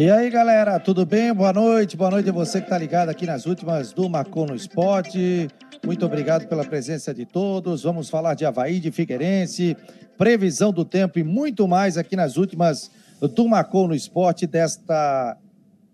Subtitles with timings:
[0.00, 1.30] E aí, galera, tudo bem?
[1.30, 4.54] Boa noite, boa noite a você que está ligado aqui nas últimas do Marcou no
[4.54, 5.46] Esporte.
[5.84, 7.82] Muito obrigado pela presença de todos.
[7.82, 9.76] Vamos falar de Havaí, de Figueirense,
[10.16, 12.90] previsão do tempo e muito mais aqui nas últimas
[13.20, 15.36] do Marcou no Esporte desta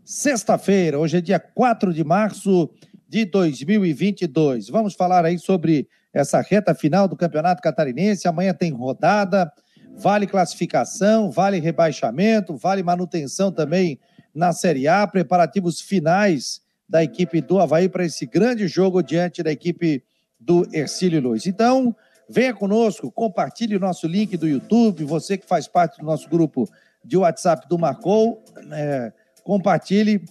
[0.04, 1.00] sexta-feira.
[1.00, 2.70] Hoje é dia 4 de março
[3.08, 4.68] de 2022.
[4.68, 8.28] Vamos falar aí sobre essa reta final do Campeonato Catarinense.
[8.28, 9.50] Amanhã tem rodada,
[9.96, 13.98] vale classificação, vale rebaixamento, vale manutenção também
[14.34, 19.50] na Série A, preparativos finais da equipe do Havaí para esse grande jogo diante da
[19.50, 20.04] equipe
[20.38, 21.46] do Ercílio Luiz.
[21.46, 21.96] Então,
[22.28, 26.68] venha conosco, compartilhe o nosso link do YouTube, você que faz parte do nosso grupo
[27.04, 30.22] de WhatsApp do Marcou, é, compartilhe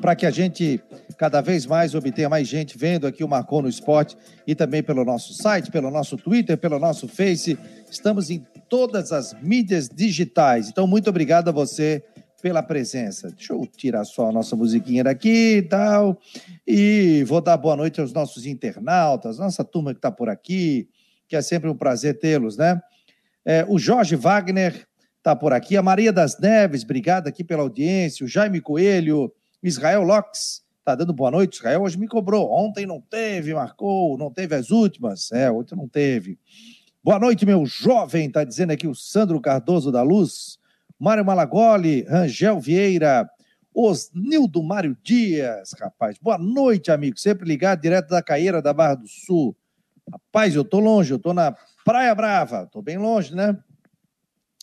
[0.00, 0.82] para que a gente
[1.16, 4.16] cada vez mais obtenha mais gente vendo aqui o Marcou no Esporte
[4.46, 7.58] e também pelo nosso site, pelo nosso Twitter, pelo nosso Face.
[7.90, 10.68] Estamos em todas as mídias digitais.
[10.68, 12.02] Então, muito obrigado a você
[12.42, 13.30] pela presença.
[13.30, 16.20] Deixa eu tirar só a nossa musiquinha daqui e tal.
[16.66, 20.88] E vou dar boa noite aos nossos internautas, nossa turma que está por aqui,
[21.26, 22.80] que é sempre um prazer tê-los, né?
[23.46, 24.86] É, o Jorge Wagner
[25.18, 29.32] está por aqui, a Maria das Neves, obrigado aqui pela audiência, o Jaime Coelho,
[29.64, 31.54] Israel Locks, tá dando boa noite.
[31.54, 32.52] Israel hoje me cobrou.
[32.52, 35.32] Ontem não teve, marcou, não teve as últimas.
[35.32, 36.38] É, ontem não teve.
[37.02, 40.58] Boa noite, meu jovem, tá dizendo aqui o Sandro Cardoso da Luz.
[41.00, 43.26] Mário Malagoli, Rangel Vieira,
[43.74, 46.18] Osnildo Mário Dias, rapaz.
[46.18, 47.18] Boa noite, amigo.
[47.18, 49.56] Sempre ligado direto da Caeira da Barra do Sul.
[50.12, 52.68] Rapaz, eu tô longe, eu tô na Praia Brava.
[52.70, 53.58] Tô bem longe, né?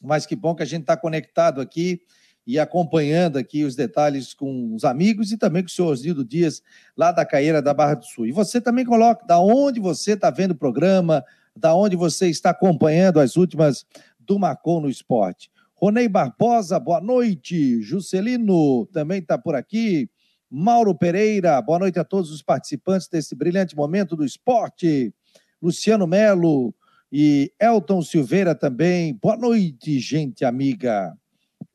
[0.04, 2.02] Mas que bom que a gente tá conectado aqui
[2.46, 6.62] e acompanhando aqui os detalhes com os amigos e também com o senhor Osnildo Dias,
[6.98, 8.26] lá da Caeira da Barra do Sul.
[8.26, 11.24] E você também coloca da onde você está vendo o programa,
[11.56, 13.86] da onde você está acompanhando as últimas
[14.20, 15.50] do Macon no esporte.
[15.76, 17.82] Ronei Barbosa, boa noite.
[17.82, 20.10] Juscelino também está por aqui.
[20.50, 25.14] Mauro Pereira, boa noite a todos os participantes desse brilhante momento do esporte.
[25.62, 26.74] Luciano Melo
[27.12, 29.14] e Elton Silveira também.
[29.14, 31.18] Boa noite, gente amiga.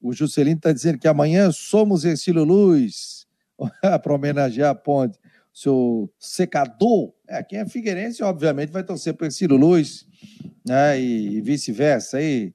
[0.07, 3.27] O Juscelino está dizendo que amanhã somos Ercílio Luz,
[4.03, 5.19] para homenagear a ponte.
[5.53, 10.07] Seu secador, é, quem é figueirense, obviamente, vai torcer para Ercílio Luz,
[10.65, 11.01] né?
[11.01, 12.55] E, vice-versa, aí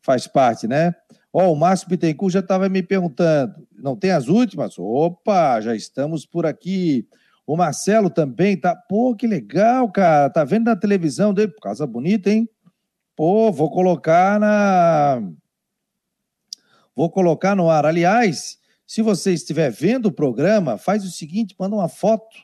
[0.00, 0.94] faz parte, né?
[1.32, 4.78] Ó, o Márcio Bittencourt já estava me perguntando, não tem as últimas?
[4.78, 7.08] Opa, já estamos por aqui.
[7.44, 8.76] O Marcelo também tá.
[8.76, 10.30] Pô, que legal, cara.
[10.30, 11.52] Tá vendo na televisão dele?
[11.60, 12.48] Casa bonita, hein?
[13.16, 15.20] Pô, vou colocar na
[16.94, 17.86] Vou colocar no ar.
[17.86, 22.36] Aliás, se você estiver vendo o programa, faz o seguinte: manda uma foto.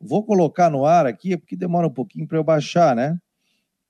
[0.00, 3.18] Vou colocar no ar aqui, porque demora um pouquinho para eu baixar, né?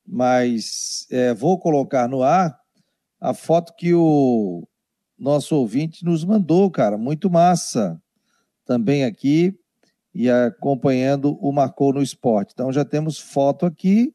[0.06, 2.58] Mas é, vou colocar no ar
[3.20, 4.66] a foto que o
[5.18, 6.98] nosso ouvinte nos mandou, cara.
[6.98, 8.00] Muito massa.
[8.64, 9.58] Também aqui
[10.14, 12.52] e acompanhando o Marcou no Esporte.
[12.54, 14.14] Então já temos foto aqui,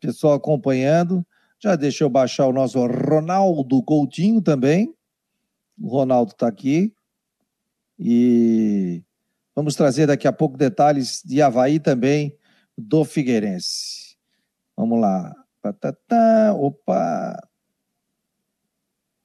[0.00, 1.26] pessoal acompanhando.
[1.64, 4.94] Já deixa eu baixar o nosso Ronaldo Coutinho também.
[5.80, 6.94] O Ronaldo está aqui.
[7.98, 9.02] E
[9.56, 12.36] vamos trazer daqui a pouco detalhes de Havaí também,
[12.76, 14.18] do Figueirense.
[14.76, 15.34] Vamos lá.
[16.58, 17.48] Opa!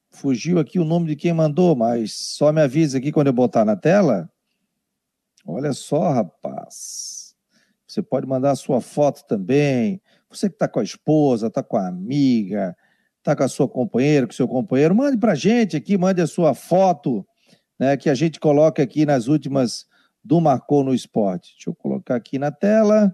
[0.10, 3.66] Fugiu aqui o nome de quem mandou, mas só me avisa aqui quando eu botar
[3.66, 4.32] na tela.
[5.46, 7.36] Olha só, rapaz.
[7.86, 10.02] Você pode mandar a sua foto também.
[10.30, 12.76] Você que está com a esposa, está com a amiga,
[13.18, 16.22] está com a sua companheira, com o seu companheiro, mande para a gente aqui, mande
[16.22, 17.26] a sua foto,
[17.80, 19.88] né, que a gente coloca aqui nas últimas
[20.24, 21.54] do Marcou no Esporte.
[21.54, 23.14] Deixa eu colocar aqui na tela.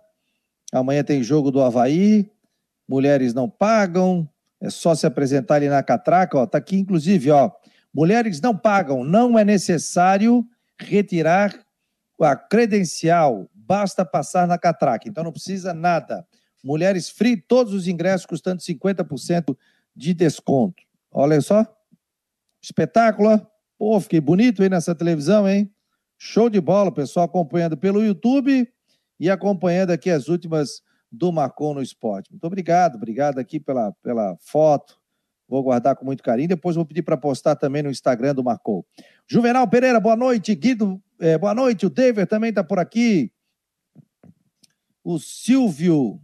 [0.74, 2.30] Amanhã tem jogo do Havaí.
[2.88, 4.28] Mulheres não pagam.
[4.60, 6.38] É só se apresentar ali na catraca.
[6.38, 7.52] Ó, tá aqui, inclusive, ó.
[7.94, 9.04] Mulheres não pagam.
[9.04, 10.46] Não é necessário
[10.80, 11.58] retirar
[12.20, 13.50] a credencial.
[13.54, 15.08] Basta passar na catraca.
[15.08, 16.26] Então não precisa nada.
[16.66, 19.56] Mulheres Free, todos os ingressos custando 50%
[19.96, 20.82] de desconto.
[21.12, 21.64] Olha só.
[22.60, 23.46] Espetáculo.
[23.78, 25.72] Pô, fiquei bonito aí nessa televisão, hein?
[26.18, 28.68] Show de bola, pessoal acompanhando pelo YouTube
[29.20, 30.82] e acompanhando aqui as últimas
[31.12, 32.32] do Marcon no Esporte.
[32.32, 35.00] Muito obrigado, obrigado aqui pela, pela foto.
[35.48, 36.50] Vou guardar com muito carinho.
[36.50, 38.84] Depois vou pedir para postar também no Instagram do Marcou.
[39.28, 40.56] Juvenal Pereira, boa noite.
[40.56, 41.86] Guido, é, boa noite.
[41.86, 43.32] O David também está por aqui.
[45.04, 46.20] O Silvio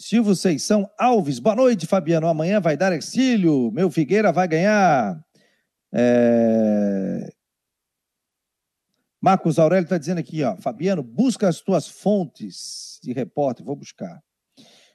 [0.00, 2.26] Silvio Seição Alves, boa noite, Fabiano.
[2.26, 3.70] Amanhã vai dar exílio.
[3.70, 5.22] Meu Figueira vai ganhar.
[5.92, 7.28] É...
[9.20, 14.22] Marcos Aurélio está dizendo aqui, ó, Fabiano, busca as tuas fontes de repórter, vou buscar,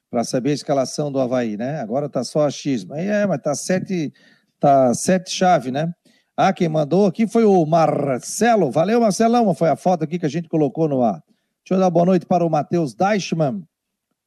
[0.09, 1.79] para saber a escalação do Havaí, né?
[1.81, 2.95] Agora tá só achismo.
[2.95, 4.11] É, mas tá sete,
[4.59, 5.93] Tá sete chave, né?
[6.35, 8.71] Ah, quem mandou aqui foi o Marcelo.
[8.71, 9.53] Valeu, Marcelão.
[9.53, 11.23] Foi a foto aqui que a gente colocou no ar.
[11.63, 13.63] Deixa eu dar boa noite para o Matheus Deichmann.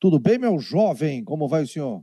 [0.00, 1.24] Tudo bem, meu jovem?
[1.24, 2.00] Como vai o senhor?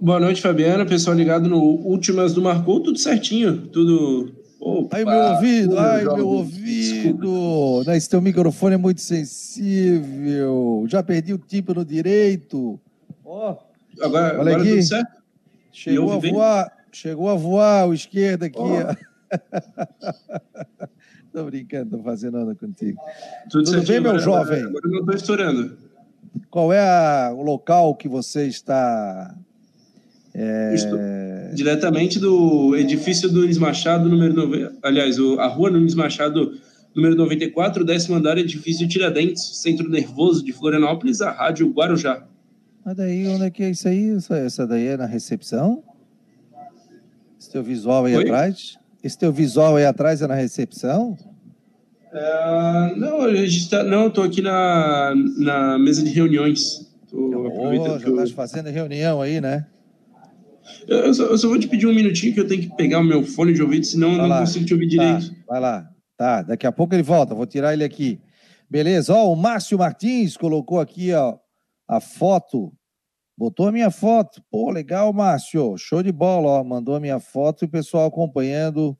[0.00, 0.86] Boa noite, Fabiana.
[0.86, 4.34] Pessoal ligado no Últimas do Marcou, tudo certinho, tudo.
[4.58, 7.82] Opa, ai, meu ouvido, ai, meu ouvido.
[7.92, 10.86] Esse teu microfone é muito sensível.
[10.88, 12.80] Já perdi o tímpano direito.
[13.22, 13.58] Ó, oh,
[14.04, 14.80] agora, Olha agora aqui.
[15.70, 18.58] Chegou a voar, chegou a voar o esquerdo aqui.
[18.58, 19.06] Oh.
[21.36, 22.98] tô brincando, tô fazendo nada contigo.
[23.50, 24.62] Tudo, Tudo bem, meu agora, jovem?
[24.62, 25.76] Agora não tô estourando.
[26.50, 29.34] Qual é a, o local que você está
[30.34, 31.50] é...
[31.54, 34.78] Diretamente do edifício do Nunes Machado, número 9.
[34.82, 36.58] Aliás, a rua Nunes Machado,
[36.94, 42.26] número 94, décimo andar, edifício Tiradentes, centro nervoso de Florianópolis, a Rádio Guarujá.
[42.84, 44.16] Mas daí, onde é que é isso aí?
[44.30, 45.82] Essa daí é na recepção?
[47.38, 48.24] Esse teu visual aí Oi?
[48.24, 48.78] atrás?
[49.06, 51.16] Esse teu visual aí atrás é na recepção?
[52.12, 56.92] É, não, a gente tá, não, eu tô aqui na, na mesa de reuniões.
[57.08, 59.64] Tô oh, já estás fazendo reunião aí, né?
[60.88, 63.04] Eu só, eu só, vou te pedir um minutinho que eu tenho que pegar o
[63.04, 64.40] meu fone de ouvido, senão vai eu não lá.
[64.40, 65.30] consigo te ouvir direito.
[65.30, 65.88] Tá, vai lá.
[66.16, 68.20] Tá, daqui a pouco ele volta, vou tirar ele aqui.
[68.68, 71.36] Beleza, ó, o Márcio Martins colocou aqui, ó,
[71.86, 72.72] a foto.
[73.36, 74.42] Botou a minha foto.
[74.50, 75.76] Pô, legal, Márcio.
[75.76, 76.64] Show de bola, ó.
[76.64, 78.96] Mandou a minha foto e o pessoal acompanhando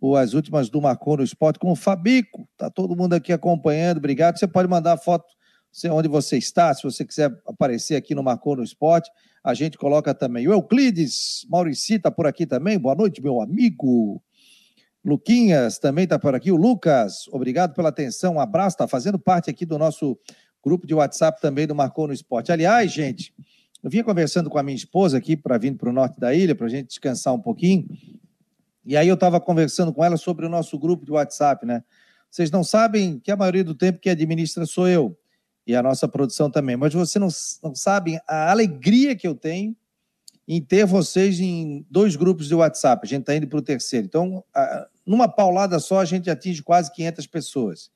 [0.00, 2.48] o, as últimas do Marcon no Esporte com o Fabico.
[2.56, 3.98] Tá todo mundo aqui acompanhando.
[3.98, 4.38] Obrigado.
[4.38, 5.24] Você pode mandar a foto
[5.90, 9.10] onde você está, se você quiser aparecer aqui no Marcou no Esporte,
[9.42, 10.46] a gente coloca também.
[10.46, 12.78] O Euclides Maurici está por aqui também.
[12.78, 14.22] Boa noite, meu amigo.
[15.04, 16.52] Luquinhas também está por aqui.
[16.52, 18.34] O Lucas, obrigado pela atenção.
[18.34, 20.18] Um abraço, está fazendo parte aqui do nosso
[20.62, 22.52] grupo de WhatsApp também do Marcou no Esporte.
[22.52, 23.34] Aliás, gente,
[23.82, 26.54] eu vinha conversando com a minha esposa aqui para vir para o norte da ilha,
[26.54, 27.86] para a gente descansar um pouquinho.
[28.84, 31.82] E aí eu estava conversando com ela sobre o nosso grupo de WhatsApp, né?
[32.30, 35.16] Vocês não sabem que a maioria do tempo que administra sou eu
[35.66, 36.76] e a nossa produção também.
[36.76, 37.28] Mas você não,
[37.62, 39.76] não sabe a alegria que eu tenho
[40.46, 43.04] em ter vocês em dois grupos de WhatsApp.
[43.04, 44.06] A gente está indo para o terceiro.
[44.06, 44.44] Então,
[45.06, 47.90] numa paulada só, a gente atinge quase 500 pessoas.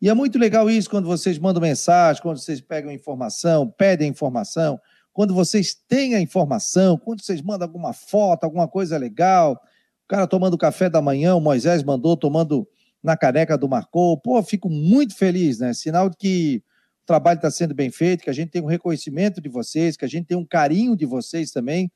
[0.00, 4.80] E é muito legal isso quando vocês mandam mensagem, quando vocês pegam informação, pedem informação,
[5.18, 9.60] quando vocês têm a informação, quando vocês mandam alguma foto, alguma coisa legal.
[10.04, 12.68] O cara tomando café da manhã, o Moisés mandou tomando
[13.02, 14.16] na caneca do Marcou.
[14.16, 15.74] Pô, fico muito feliz, né?
[15.74, 16.62] Sinal de que
[17.04, 20.08] trabalho está sendo bem feito, que a gente tem um reconhecimento de vocês, que a
[20.08, 21.90] gente tem um carinho de vocês também,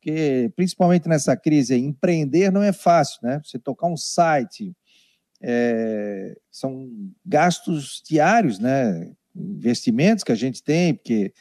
[0.00, 3.40] que principalmente nessa crise, empreender não é fácil, né?
[3.44, 4.72] Você tocar um site,
[5.42, 6.88] é, são
[7.26, 9.10] gastos diários, né?
[9.34, 11.32] Investimentos que a gente tem, porque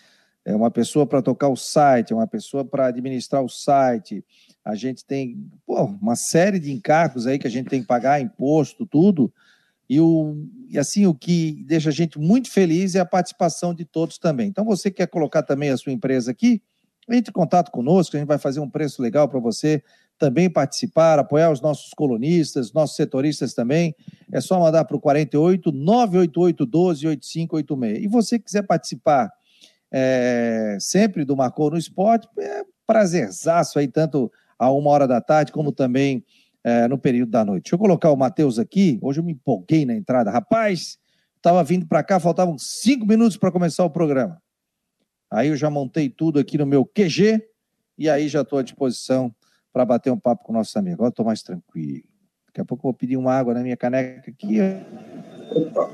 [0.48, 4.24] é uma pessoa para tocar o site, é uma pessoa para administrar o site,
[4.64, 8.22] a gente tem pô, uma série de encargos aí que a gente tem que pagar,
[8.22, 9.30] imposto, tudo.
[9.90, 10.38] E, o,
[10.70, 14.48] e assim, o que deixa a gente muito feliz é a participação de todos também.
[14.48, 16.62] Então, você quer colocar também a sua empresa aqui?
[17.10, 19.84] Entre em contato conosco, a gente vai fazer um preço legal para você
[20.18, 23.94] também participar, apoiar os nossos colunistas, nossos setoristas também.
[24.32, 28.06] É só mandar para o 48 988 12 8586.
[28.06, 29.30] E você quiser participar
[29.92, 35.52] é, sempre do Marcou no Esporte, é prazerzaço aí, tanto a uma hora da tarde,
[35.52, 36.24] como também
[36.64, 37.64] é, no período da noite.
[37.66, 38.98] Deixa eu colocar o Matheus aqui.
[39.02, 40.32] Hoje eu me empolguei na entrada.
[40.32, 40.98] Rapaz,
[41.36, 44.42] estava vindo para cá, faltavam cinco minutos para começar o programa.
[45.32, 47.42] Aí eu já montei tudo aqui no meu QG
[47.98, 49.34] e aí já estou à disposição
[49.74, 50.96] para bater um papo com o nosso amigo.
[50.96, 52.04] Agora estou mais tranquilo.
[52.48, 54.58] Daqui a pouco eu vou pedir uma água na minha caneca aqui.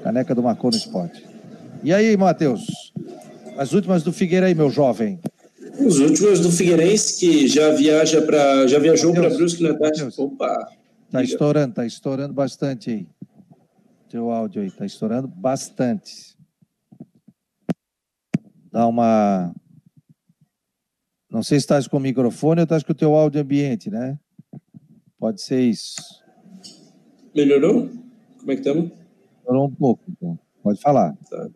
[0.04, 1.28] Caneca do Marcou no Esporte.
[1.84, 2.93] E aí, Matheus?
[3.58, 5.20] As últimas do Figueira aí, meu jovem.
[5.80, 10.08] Os últimos do Figueirense, que já viaja para já viajou para Brusque na tarde.
[10.18, 10.68] Opa!
[11.12, 13.08] Tá estourando, tá estourando bastante aí.
[14.10, 16.36] Teu áudio aí, tá estourando bastante.
[18.72, 19.54] Dá uma.
[21.30, 24.20] Não sei se estás com o microfone ou estás com o teu áudio ambiente, né?
[25.20, 25.96] Pode ser isso.
[27.36, 27.90] Melhorou?
[28.40, 28.92] Como é que estamos?
[29.40, 30.38] Melhorou um pouco, então.
[30.62, 31.16] Pode falar.
[31.30, 31.50] Tá,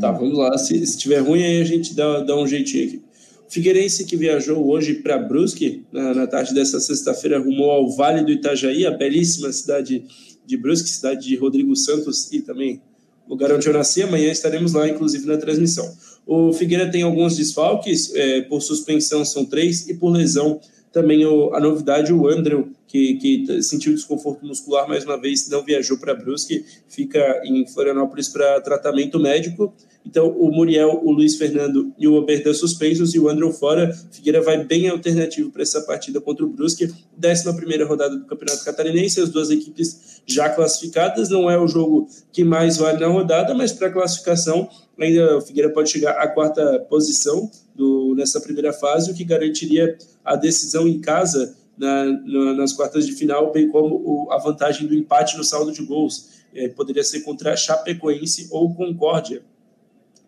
[0.00, 0.18] tá, lá.
[0.18, 0.56] vamos lá.
[0.58, 3.02] Se, se tiver ruim, aí a gente dá, dá um jeitinho aqui.
[3.48, 8.30] Figueirense que viajou hoje para Brusque, na, na, tarde dessa sexta-feira, rumou ao Vale do
[8.30, 10.04] Itajaí, a belíssima cidade
[10.44, 12.82] de Brusque, cidade de Rodrigo Santos e também
[13.26, 14.02] lugar onde eu nasci.
[14.02, 15.90] Amanhã estaremos lá, inclusive, na transmissão.
[16.26, 20.60] O Figueira tem alguns desfalques, é, por suspensão são três e por lesão
[20.92, 25.62] Também o, a novidade, o Andrew, que, que sentiu desconforto muscular mais uma vez, não
[25.62, 29.74] viajou para Brusque, fica em Florianópolis para tratamento médico.
[30.06, 33.92] Então, o Muriel, o Luiz Fernando e o Oberdan suspensos e o Andrew fora.
[34.10, 36.90] Figueira vai bem alternativo para essa partida contra o Brusque.
[37.22, 41.28] 11 rodada do Campeonato Catarinense, as duas equipes já classificadas.
[41.28, 44.66] Não é o jogo que mais vale na rodada, mas para classificação,
[44.98, 49.96] ainda o Figueira pode chegar à quarta posição do, nessa primeira fase, o que garantiria
[50.32, 54.86] a decisão em casa na, na, nas quartas de final, bem como o, a vantagem
[54.86, 56.38] do empate no saldo de gols.
[56.54, 59.42] É, poderia ser contra Chapecoense ou Concórdia.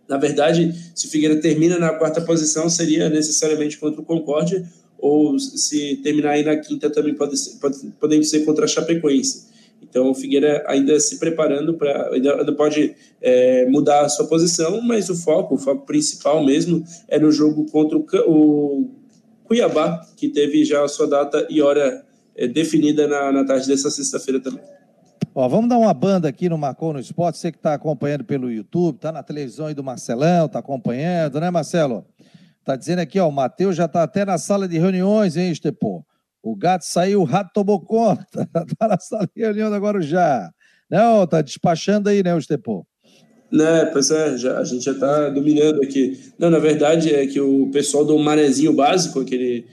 [0.09, 5.38] Na verdade, se o Figueira termina na quarta posição, seria necessariamente contra o Concórdia, ou
[5.38, 9.49] se terminar aí na quinta, também pode ser, pode, podendo ser contra a Chapecoense.
[9.83, 12.12] Então, o Figueira ainda se preparando para.
[12.12, 17.19] Ainda, pode é, mudar a sua posição, mas o foco, o foco principal mesmo, é
[17.19, 18.90] no jogo contra o, o
[19.50, 23.90] Cuiabá, que teve já a sua data e hora é, definida na, na tarde dessa
[23.90, 24.62] sexta-feira também.
[25.35, 27.37] Ó, vamos dar uma banda aqui no Marcou no Esporte.
[27.37, 31.50] Você que está acompanhando pelo YouTube, está na televisão aí do Marcelão, está acompanhando, né,
[31.50, 32.07] Marcelo?
[32.61, 36.04] Está dizendo aqui, ó, o Matheus já está até na sala de reuniões, hein, Estepô?
[36.40, 38.49] O gato saiu, o rato tomou conta.
[38.71, 40.49] Está na sala de reunião agora já.
[40.88, 42.87] Não, tá despachando aí, né, Estepô?
[43.52, 46.33] Né, pois é, já, a gente já está dominando aqui.
[46.38, 49.66] Não, na verdade é que o pessoal do Manezinho Básico, aquele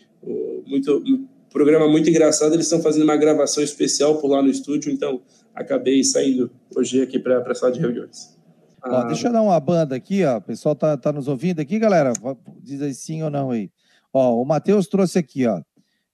[0.67, 4.91] muito, um programa muito engraçado, eles estão fazendo uma gravação especial por lá no estúdio,
[4.91, 5.21] então
[5.55, 8.35] acabei saindo hoje aqui para a sala de reuniões.
[8.81, 10.37] Ah, deixa eu dar uma banda aqui, ó.
[10.37, 12.13] O pessoal tá, tá nos ouvindo aqui, galera.
[12.61, 13.69] Diz aí sim ou não aí.
[14.13, 15.61] Ó, o Matheus trouxe aqui, ó.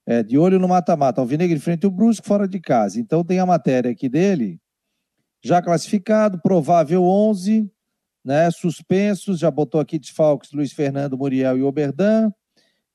[0.05, 1.21] É, de olho no mata-mata.
[1.21, 2.99] Alvinegro frente ao Brusco, fora de casa.
[2.99, 4.59] Então tem a matéria aqui dele,
[5.43, 7.69] já classificado, provável 11,
[8.23, 8.49] né?
[8.49, 12.31] Suspensos, já botou aqui desfalques Luiz Fernando, Muriel e Oberdan.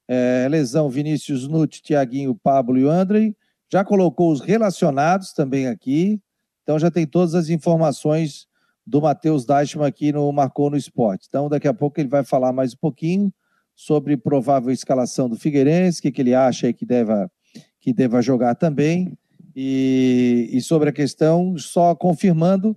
[0.09, 3.37] É, lesão Vinícius Nutt, Tiaguinho, Pablo e Andrei.
[3.71, 6.19] Já colocou os relacionados também aqui.
[6.63, 8.47] Então já tem todas as informações
[8.87, 11.27] do Matheus Deichmann aqui no Marcou no Esporte.
[11.29, 13.31] Então daqui a pouco ele vai falar mais um pouquinho
[13.75, 17.31] sobre provável escalação do Figueirense, o que, que ele acha que deva,
[17.79, 19.17] que deva jogar também.
[19.61, 22.77] E, e sobre a questão, só confirmando,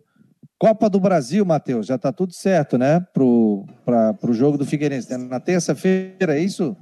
[0.58, 3.06] Copa do Brasil, Matheus, já está tudo certo, né?
[3.14, 5.16] Para o jogo do Figueirense.
[5.16, 6.76] Na terça-feira, é isso?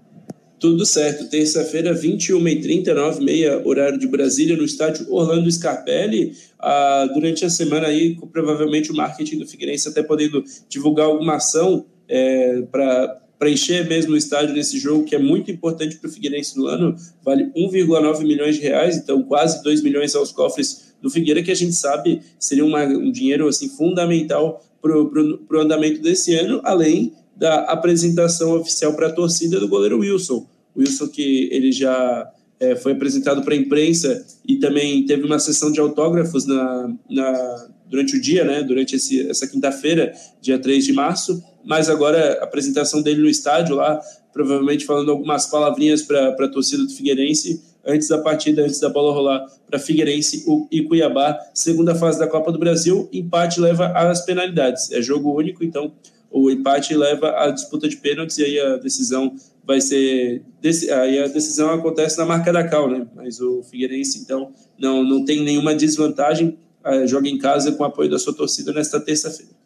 [0.57, 1.29] Tudo certo.
[1.29, 6.31] Terça-feira, 21h30, 9h30, horário de Brasília, no estádio Orlando Scarpelli.
[6.57, 11.85] Ah, durante a semana aí, provavelmente o marketing do Figueirense até podendo divulgar alguma ação
[12.07, 16.57] é, para preencher mesmo o estádio nesse jogo, que é muito importante para o Figueirense
[16.57, 16.93] no ano,
[17.23, 21.55] vale 1,9 milhões de reais, então quase 2 milhões aos cofres do Figueira, que a
[21.55, 27.61] gente sabe seria uma, um dinheiro assim fundamental para o andamento desse ano, além da
[27.61, 30.45] apresentação oficial para a torcida do goleiro Wilson.
[30.75, 32.29] Wilson que ele já
[32.59, 37.69] é, foi apresentado para a imprensa e também teve uma sessão de autógrafos na, na
[37.89, 42.43] durante o dia, né, durante esse, essa quinta-feira, dia 3 de março, mas agora a
[42.43, 43.99] apresentação dele no estádio lá,
[44.33, 49.13] provavelmente falando algumas palavrinhas para a torcida do Figueirense, antes da partida, antes da bola
[49.13, 54.91] rolar para Figueirense e Cuiabá, segunda fase da Copa do Brasil, empate leva às penalidades,
[54.91, 55.93] é jogo único, então
[56.31, 59.35] o empate leva à disputa de pênaltis e aí a decisão
[59.65, 60.43] vai ser
[60.91, 63.07] aí a decisão acontece na marca da cal, né?
[63.15, 67.85] Mas o Figueirense então não não tem nenhuma desvantagem, é, joga em casa com o
[67.85, 69.58] apoio da sua torcida nesta terça-feira.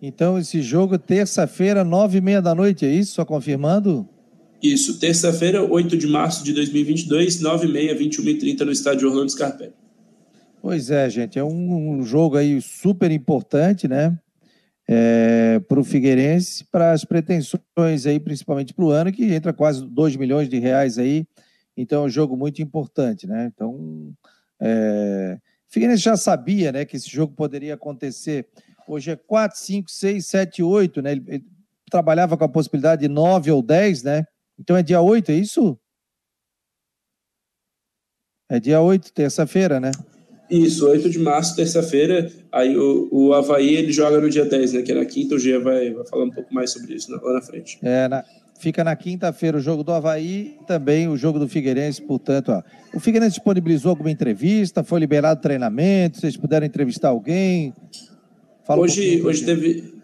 [0.00, 3.14] Então esse jogo terça-feira nove e meia da noite é isso?
[3.14, 4.08] Só confirmando?
[4.62, 9.08] Isso, terça-feira, 8 de março de 2022, 9 e meia, 21 e 30 no estádio
[9.08, 9.72] Orlando Scarpelli.
[10.60, 14.18] Pois é, gente, é um, um jogo aí super importante, né?
[14.92, 19.86] é, para o Figueirense, para as pretensões aí, principalmente para o ano, que entra quase
[19.86, 21.24] 2 milhões de reais aí.
[21.76, 23.48] Então é um jogo muito importante, né?
[23.54, 24.12] Então,
[24.60, 25.38] é,
[25.68, 28.48] Figueirense já sabia né, que esse jogo poderia acontecer.
[28.90, 31.12] Hoje é 4, 5, 6, 7, 8, né?
[31.12, 31.44] Ele, ele
[31.88, 34.24] trabalhava com a possibilidade de 9 ou 10, né?
[34.58, 35.78] Então é dia 8, é isso?
[38.50, 39.92] É dia 8, terça-feira, né?
[40.50, 42.32] Isso, 8 de março, terça-feira.
[42.50, 44.82] Aí o, o Havaí ele joga no dia 10, né?
[44.82, 45.36] Que é na quinta.
[45.36, 47.78] O Gia vai, vai falar um pouco mais sobre isso lá na frente.
[47.82, 48.24] É, na,
[48.58, 52.02] fica na quinta-feira o jogo do Havaí e também o jogo do Figueirense.
[52.02, 52.60] Portanto, ó,
[52.92, 54.82] o Figueirense disponibilizou alguma entrevista?
[54.82, 56.18] Foi liberado treinamento?
[56.18, 57.72] Vocês puderam entrevistar alguém?
[58.66, 59.94] Fala hoje um hoje teve,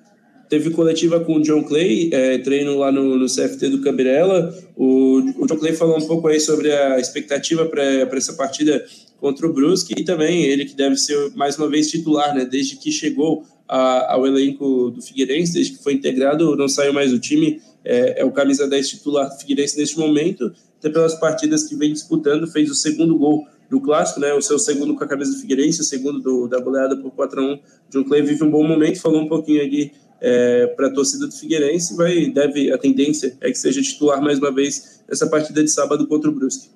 [0.49, 4.55] teve coletiva com o John Clay, é, treino lá no, no CFT do Cabirela.
[4.77, 7.83] O, o John Clay falou um pouco aí sobre a expectativa para
[8.17, 8.85] essa partida
[9.21, 12.45] contra o Brusque e também ele que deve ser mais uma vez titular, né?
[12.45, 17.11] Desde que chegou a, ao elenco do Figueirense, desde que foi integrado, não saiu mais
[17.11, 20.53] do time, é, é o camisa 10 titular do Figueirense neste momento.
[20.79, 24.33] até pelas partidas que vem disputando, fez o segundo gol do clássico, né?
[24.35, 27.41] O seu segundo com a cabeça do Figueirense, o segundo do, da goleada por 4
[27.41, 27.59] a 1
[27.91, 31.33] John Clay vive um bom momento, falou um pouquinho aqui é, para a torcida do
[31.33, 35.71] Figueirense, vai, deve, a tendência é que seja titular mais uma vez nessa partida de
[35.71, 36.71] sábado contra o Brusque.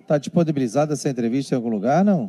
[0.00, 2.26] Está disponibilizada essa entrevista em algum lugar, não?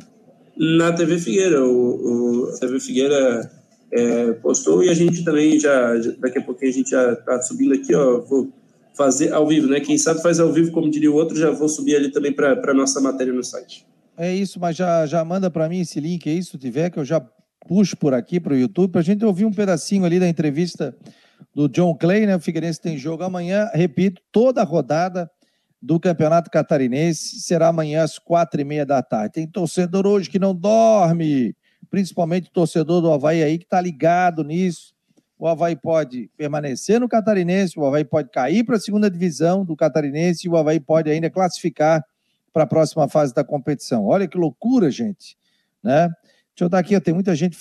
[0.56, 3.50] Na TV Figueira, o, o a TV Figueira
[3.92, 7.74] é, postou e a gente também já, daqui a pouquinho a gente já está subindo
[7.74, 8.52] aqui, ó, vou
[9.00, 9.80] fazer ao vivo, né?
[9.80, 12.52] Quem sabe faz ao vivo, como diria o outro, já vou subir ali também para
[12.70, 13.86] a nossa matéria no site.
[14.14, 17.04] É isso, mas já, já manda para mim esse link aí, se tiver, que eu
[17.04, 17.18] já
[17.66, 20.94] puxo por aqui para o YouTube, para a gente ouvir um pedacinho ali da entrevista
[21.54, 22.36] do John Clay, né?
[22.36, 25.30] O Figueirense tem jogo amanhã, repito, toda a rodada
[25.80, 29.32] do Campeonato Catarinense será amanhã às quatro e meia da tarde.
[29.32, 31.56] Tem torcedor hoje que não dorme,
[31.90, 34.92] principalmente o torcedor do Havaí aí que está ligado nisso.
[35.40, 39.74] O Havaí pode permanecer no Catarinense, o Havaí pode cair para a segunda divisão do
[39.74, 42.04] Catarinense e o Havaí pode ainda classificar
[42.52, 44.04] para a próxima fase da competição.
[44.04, 45.38] Olha que loucura, gente.
[45.82, 46.08] Né?
[46.08, 47.56] Deixa eu dar aqui, tem muita gente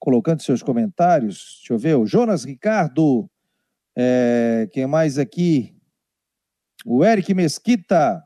[0.00, 1.58] colocando seus comentários.
[1.58, 3.30] Deixa eu ver, o Jonas Ricardo,
[3.94, 5.76] é, quem mais aqui?
[6.84, 8.20] O Eric Mesquita.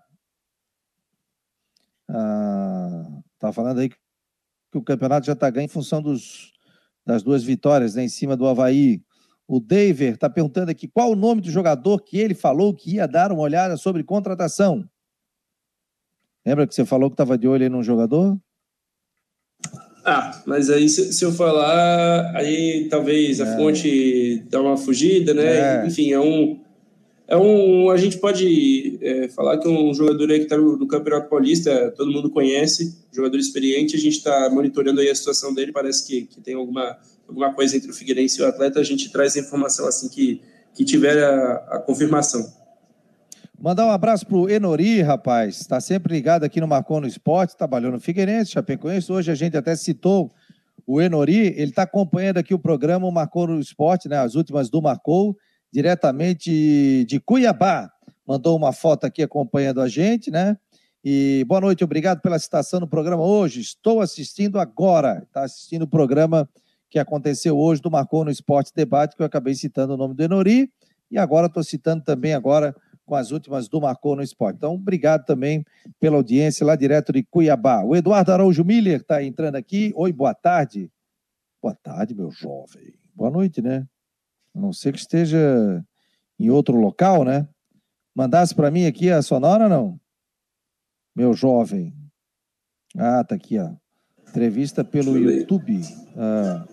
[2.08, 3.98] Ah, tá falando aí que
[4.74, 6.55] o campeonato já está ganho em função dos,
[7.06, 9.00] das duas vitórias né, em cima do Havaí.
[9.46, 13.06] O Daver está perguntando aqui qual o nome do jogador que ele falou que ia
[13.06, 14.84] dar uma olhada sobre contratação.
[16.44, 18.36] Lembra que você falou que estava de olho aí num jogador?
[20.04, 23.56] Ah, mas aí se, se eu falar, aí talvez a é.
[23.56, 25.82] fonte dá uma fugida, né?
[25.82, 25.86] É.
[25.86, 26.60] Enfim, é um,
[27.28, 27.90] é um.
[27.90, 31.92] A gente pode é, falar que é um jogador aí que está no, Campeonato Paulista,
[31.96, 36.22] todo mundo conhece, jogador experiente, a gente está monitorando aí a situação dele, parece que,
[36.26, 36.96] que tem alguma,
[37.28, 40.40] alguma coisa entre o Figueirense e o atleta, a gente traz a informação assim que,
[40.74, 42.46] que tiver a, a confirmação.
[43.58, 45.60] Mandar um abraço pro Enori, rapaz.
[45.62, 49.10] Está sempre ligado aqui no Marcon no Esporte, trabalhou no Figueirense, Chapecoense.
[49.10, 50.30] Hoje a gente até citou
[50.86, 51.54] o Enori.
[51.56, 54.18] Ele está acompanhando aqui o programa Marcou no Esporte, né?
[54.18, 55.34] As últimas do Marcou,
[55.76, 57.92] diretamente de Cuiabá.
[58.26, 60.56] Mandou uma foto aqui acompanhando a gente, né?
[61.04, 63.60] E boa noite, obrigado pela citação no programa hoje.
[63.60, 65.22] Estou assistindo agora.
[65.26, 66.48] Está assistindo o programa
[66.88, 70.22] que aconteceu hoje do Marcou no Esporte Debate, que eu acabei citando o nome do
[70.22, 70.72] Enori.
[71.10, 74.56] E agora estou citando também agora com as últimas do Marcou no Esporte.
[74.56, 75.62] Então, obrigado também
[76.00, 77.84] pela audiência lá direto de Cuiabá.
[77.84, 79.92] O Eduardo Araújo Miller está entrando aqui.
[79.94, 80.90] Oi, boa tarde.
[81.60, 82.94] Boa tarde, meu jovem.
[83.14, 83.86] Boa noite, né?
[84.56, 85.84] A não ser que esteja
[86.40, 87.46] em outro local, né?
[88.14, 90.00] Mandasse para mim aqui a sonora, não?
[91.14, 91.92] Meu jovem.
[92.96, 93.70] Ah, tá aqui, ó.
[94.30, 95.82] Entrevista pelo YouTube.
[96.16, 96.64] Ah.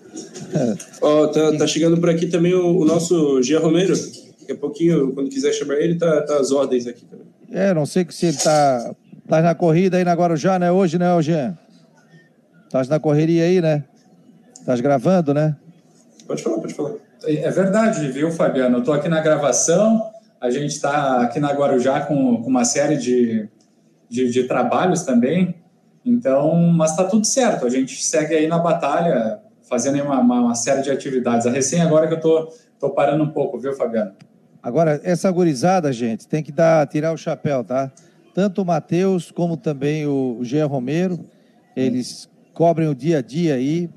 [1.01, 3.93] oh, tá, tá, chegando por aqui também o, o nosso Gia Romero.
[4.39, 7.27] Daqui a pouquinho, quando quiser chamar ele, tá, tá as ordens aqui também.
[7.51, 8.95] É, não sei se ele tá,
[9.27, 10.71] tá na corrida aí na Guarujá, né?
[10.71, 11.57] Hoje, né, Eugênio?
[12.65, 13.83] Estás na correria aí, né?
[14.57, 15.57] Estás gravando, né?
[16.25, 17.12] Pode falar, pode falar.
[17.25, 18.79] É verdade, viu, Fabiano?
[18.79, 23.47] Estou aqui na gravação, a gente está aqui na Guarujá com, com uma série de,
[24.09, 25.55] de, de trabalhos também,
[26.05, 30.55] então, mas está tudo certo, a gente segue aí na batalha, fazendo uma, uma, uma,
[30.55, 31.47] série de atividades.
[31.47, 34.12] A recém agora que eu estou tô, tô parando um pouco, viu, Fabiano?
[34.62, 37.91] Agora, essa gurizada, gente, tem que dar, tirar o chapéu, tá?
[38.33, 41.19] Tanto o Matheus como também o Jean Romero,
[41.75, 43.89] eles cobrem o dia a dia aí.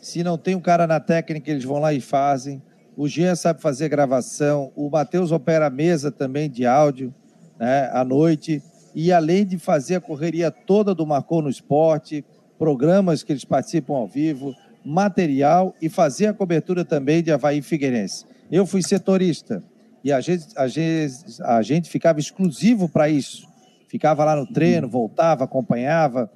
[0.00, 2.62] Se não tem um cara na técnica, eles vão lá e fazem.
[2.96, 4.72] O Jean sabe fazer gravação.
[4.76, 7.14] O Matheus opera a mesa também de áudio,
[7.58, 8.62] né, à noite.
[8.94, 12.24] E além de fazer a correria toda do Marcou no Esporte,
[12.58, 14.54] programas que eles participam ao vivo,
[14.84, 18.26] material e fazer a cobertura também de Havaí Figueirense.
[18.50, 19.62] Eu fui setorista
[20.04, 23.48] e a gente, a gente, a gente ficava exclusivo para isso.
[23.88, 26.30] Ficava lá no treino, voltava, acompanhava.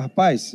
[0.00, 0.54] Rapaz,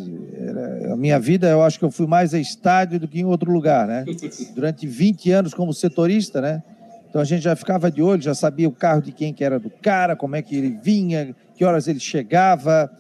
[0.92, 3.52] a minha vida, eu acho que eu fui mais a estádio do que em outro
[3.52, 4.06] lugar, né?
[4.54, 6.64] Durante 20 anos como setorista, né?
[7.10, 9.58] Então a gente já ficava de olho, já sabia o carro de quem que era
[9.58, 12.92] do cara, como é que ele vinha, que horas ele chegava.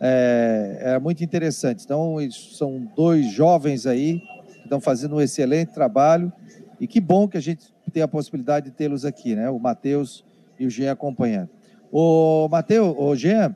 [0.00, 1.84] É, era muito interessante.
[1.84, 4.20] Então, são dois jovens aí
[4.58, 6.32] que estão fazendo um excelente trabalho.
[6.80, 9.48] E que bom que a gente tem a possibilidade de tê-los aqui, né?
[9.48, 10.24] O Matheus
[10.58, 11.48] e o Jean acompanhando.
[11.90, 13.54] Ô, Matheus, ô, Jean,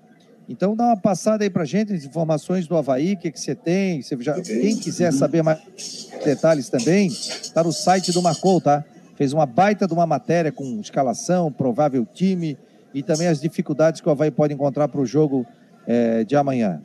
[0.48, 3.54] então dá uma passada aí pra gente, as informações do Havaí, o que, que você
[3.54, 4.00] tem.
[4.00, 5.58] Você já, quem quiser saber mais
[6.24, 8.82] detalhes também, está no site do Marcou, tá?
[9.14, 12.56] Fez uma baita de uma matéria com escalação, provável time
[12.94, 15.44] e também as dificuldades que o Havaí pode encontrar para o jogo
[15.86, 16.80] é, de amanhã.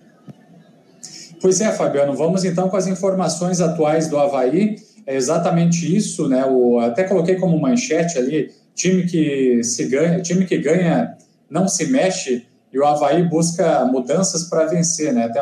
[1.40, 6.46] Pois é, Fabiano, vamos então com as informações atuais do Havaí é exatamente isso, né?
[6.46, 11.18] O, até coloquei como manchete ali, time que se ganha, time que ganha
[11.50, 15.26] não se mexe e o Havaí busca mudanças para vencer, né?
[15.26, 15.42] Até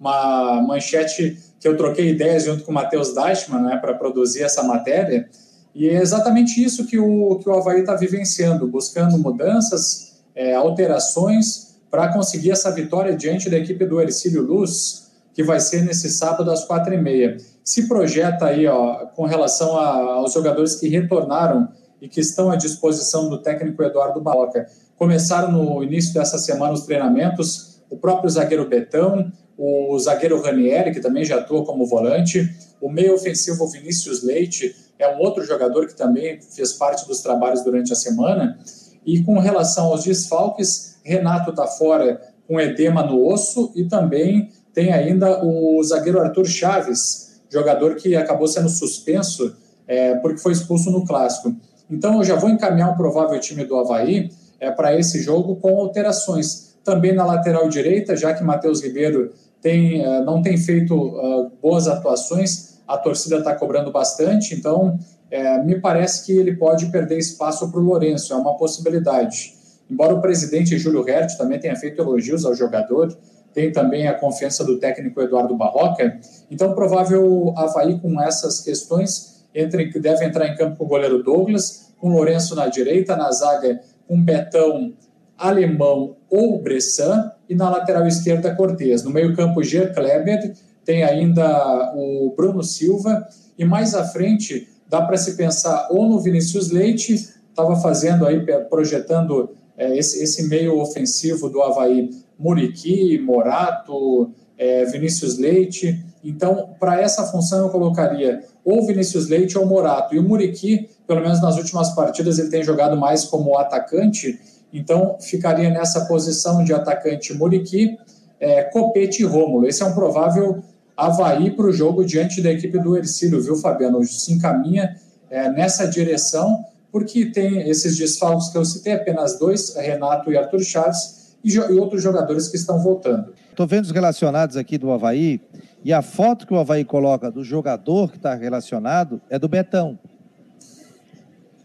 [0.00, 4.62] uma manchete que eu troquei ideias junto com o Matheus Deichmann, né, para produzir essa
[4.62, 5.28] matéria,
[5.74, 11.76] e é exatamente isso que o, que o Havaí está vivenciando, buscando mudanças, é, alterações
[11.90, 16.50] para conseguir essa vitória diante da equipe do Ercílio Luz, que vai ser nesse sábado
[16.50, 17.36] às quatro e meia.
[17.62, 21.68] Se projeta aí, ó, com relação a, aos jogadores que retornaram
[22.00, 24.66] e que estão à disposição do técnico Eduardo Baloca.
[25.00, 31.00] Começaram no início dessa semana os treinamentos, o próprio zagueiro Betão, o zagueiro Ranieri, que
[31.00, 35.96] também já atua como volante, o meio ofensivo Vinícius Leite, é um outro jogador que
[35.96, 38.58] também fez parte dos trabalhos durante a semana.
[39.06, 44.92] E com relação aos desfalques, Renato está fora com edema no osso e também tem
[44.92, 49.56] ainda o zagueiro Arthur Chaves, jogador que acabou sendo suspenso
[49.88, 51.56] é, porque foi expulso no clássico.
[51.90, 54.30] Então eu já vou encaminhar um provável time do Havaí
[54.60, 56.76] é, para esse jogo com alterações.
[56.84, 61.86] Também na lateral direita, já que Matheus Ribeiro tem, uh, não tem feito uh, boas
[61.86, 67.70] atuações, a torcida está cobrando bastante, então uh, me parece que ele pode perder espaço
[67.70, 69.54] para o Lourenço, é uma possibilidade.
[69.90, 73.16] Embora o presidente Júlio Hert também tenha feito elogios ao jogador,
[73.52, 76.18] tem também a confiança do técnico Eduardo Barroca,
[76.50, 81.92] então provável Havaí com essas questões entre, deve entrar em campo com o goleiro Douglas,
[81.98, 84.92] com o Lourenço na direita, na zaga com Betão,
[85.38, 89.04] Alemão ou Bressan, e na lateral esquerda Cortez.
[89.04, 90.52] No meio-campo, Ger Kleber,
[90.84, 93.24] tem ainda o Bruno Silva,
[93.56, 98.44] e mais à frente dá para se pensar ou no Vinícius Leite, estava fazendo aí,
[98.68, 106.04] projetando é, esse, esse, meio ofensivo do Havaí, Muriqui, Morato, é, Vinícius Leite.
[106.24, 110.16] Então, para essa função eu colocaria ou Vinícius Leite ou Morato.
[110.16, 114.38] E o Muriqui, pelo menos nas últimas partidas, ele tem jogado mais como atacante,
[114.72, 117.98] então, ficaria nessa posição de atacante Muriqui,
[118.38, 119.66] é, Copete e Rômulo.
[119.66, 120.62] Esse é um provável
[120.96, 124.04] Havaí para o jogo diante da equipe do Ercílio, viu, Fabiano?
[124.04, 124.96] Se encaminha
[125.28, 130.60] é, nessa direção, porque tem esses desfalques que eu citei, apenas dois, Renato e Arthur
[130.60, 133.34] Chaves, e, e outros jogadores que estão voltando.
[133.50, 135.40] Estou vendo os relacionados aqui do Havaí,
[135.84, 139.98] e a foto que o Havaí coloca do jogador que está relacionado é do Betão.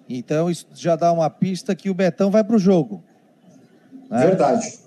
[0.08, 3.04] Então isso já dá uma pista que o Betão vai para o jogo.
[4.10, 4.28] Né?
[4.28, 4.80] Verdade.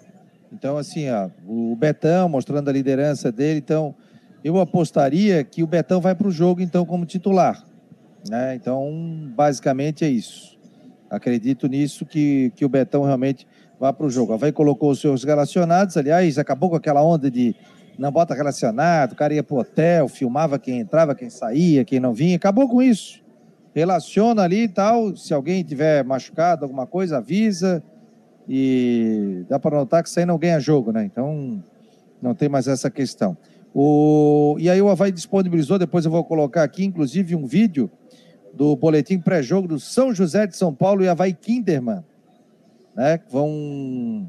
[0.53, 3.95] Então, assim, ó, o Betão mostrando a liderança dele, então
[4.43, 7.63] eu apostaria que o Betão vai para o jogo, então, como titular.
[8.29, 8.55] Né?
[8.55, 10.59] Então, basicamente é isso.
[11.11, 13.47] Acredito nisso que, que o Betão realmente
[13.79, 14.37] vá para o jogo.
[14.39, 17.55] Vai colocou os seus relacionados, aliás, acabou com aquela onda de
[17.99, 21.99] não bota relacionado, o cara ia para o hotel, filmava quem entrava, quem saía, quem
[21.99, 23.21] não vinha, acabou com isso
[23.75, 25.17] relaciona ali e tal.
[25.17, 27.83] Se alguém tiver machucado, alguma coisa, avisa.
[28.49, 31.05] E dá para notar que isso aí não ganha jogo, né?
[31.05, 31.63] Então
[32.21, 33.37] não tem mais essa questão.
[33.75, 34.57] O...
[34.59, 37.91] E aí o Havaí disponibilizou, depois eu vou colocar aqui, inclusive, um vídeo
[38.55, 42.03] do boletim pré-jogo do São José de São Paulo e Havaí Kinderman,
[42.97, 43.21] né?
[43.31, 44.29] Vão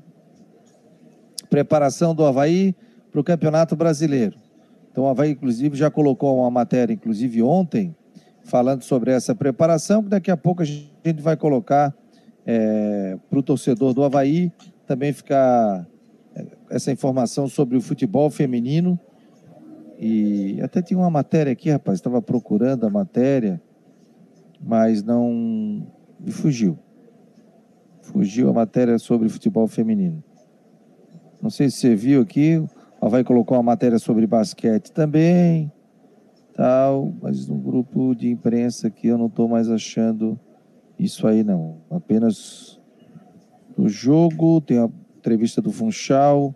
[1.50, 2.76] preparação do Havaí
[3.12, 4.38] para o Campeonato Brasileiro.
[4.92, 7.96] Então o Havaí, inclusive, já colocou uma matéria, inclusive ontem,
[8.50, 11.96] falando sobre essa preparação, que daqui a pouco a gente vai colocar
[12.46, 14.52] é, para o torcedor do Havaí
[14.88, 15.88] também ficar
[16.36, 19.00] é, essa informação sobre o futebol feminino.
[20.00, 23.62] E até tinha uma matéria aqui, rapaz, estava procurando a matéria,
[24.60, 25.86] mas não.
[26.20, 26.78] me fugiu.
[28.02, 30.24] Fugiu a matéria sobre futebol feminino.
[31.42, 32.68] Não sei se você viu aqui, o
[33.06, 35.72] Havaí colocou uma matéria sobre basquete também
[36.60, 40.38] tal, mas no grupo de imprensa aqui eu não estou mais achando
[41.00, 41.78] isso aí não.
[41.90, 42.78] Apenas
[43.78, 46.54] do jogo, tem a entrevista do Funchal,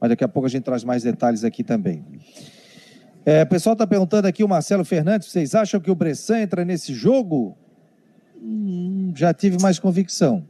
[0.00, 2.02] mas daqui a pouco a gente traz mais detalhes aqui também.
[3.26, 6.64] É, o pessoal está perguntando aqui, o Marcelo Fernandes, vocês acham que o Bressan entra
[6.64, 7.54] nesse jogo?
[8.42, 10.46] Hum, já tive mais convicção.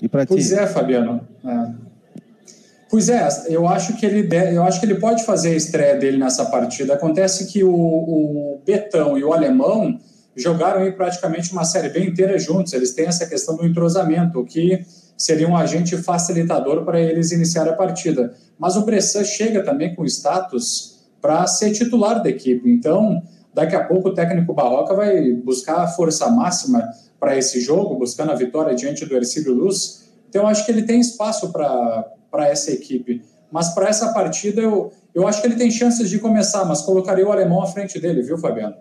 [0.00, 0.28] E para ti?
[0.28, 1.26] Pois é, Fabiano.
[1.44, 1.91] É.
[2.92, 6.18] Pois é, eu acho que ele eu acho que ele pode fazer a estreia dele
[6.18, 6.92] nessa partida.
[6.92, 9.98] Acontece que o, o Betão e o Alemão
[10.36, 12.74] jogaram aí praticamente uma série bem inteira juntos.
[12.74, 14.84] Eles têm essa questão do entrosamento, o que
[15.16, 18.34] seria um agente facilitador para eles iniciar a partida.
[18.58, 22.70] Mas o Bressan chega também com status para ser titular da equipe.
[22.70, 23.22] Então,
[23.54, 26.86] daqui a pouco o técnico Barroca vai buscar a força máxima
[27.18, 30.10] para esse jogo, buscando a vitória diante do Ercílio Luz.
[30.28, 33.22] Então, acho que ele tem espaço para para essa equipe.
[33.52, 37.26] Mas para essa partida, eu, eu acho que ele tem chances de começar, mas colocaria
[37.26, 38.74] o alemão à frente dele, viu, Fabiano?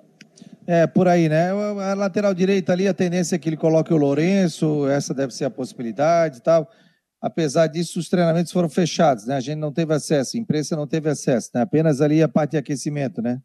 [0.66, 1.50] É, por aí, né?
[1.52, 5.44] A lateral direita ali, a tendência é que ele coloque o Lourenço, essa deve ser
[5.44, 6.70] a possibilidade e tal.
[7.22, 9.36] apesar disso, os treinamentos foram fechados, né?
[9.36, 11.62] A gente não teve acesso, a imprensa não teve acesso, né?
[11.62, 13.40] Apenas ali a parte de aquecimento, né?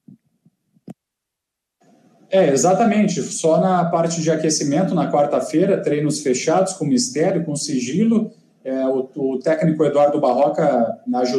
[2.31, 3.23] É, exatamente.
[3.23, 8.33] Só na parte de aquecimento, na quarta-feira, treinos fechados, com mistério, com sigilo.
[8.67, 10.99] É, o, o, técnico Eduardo Barroca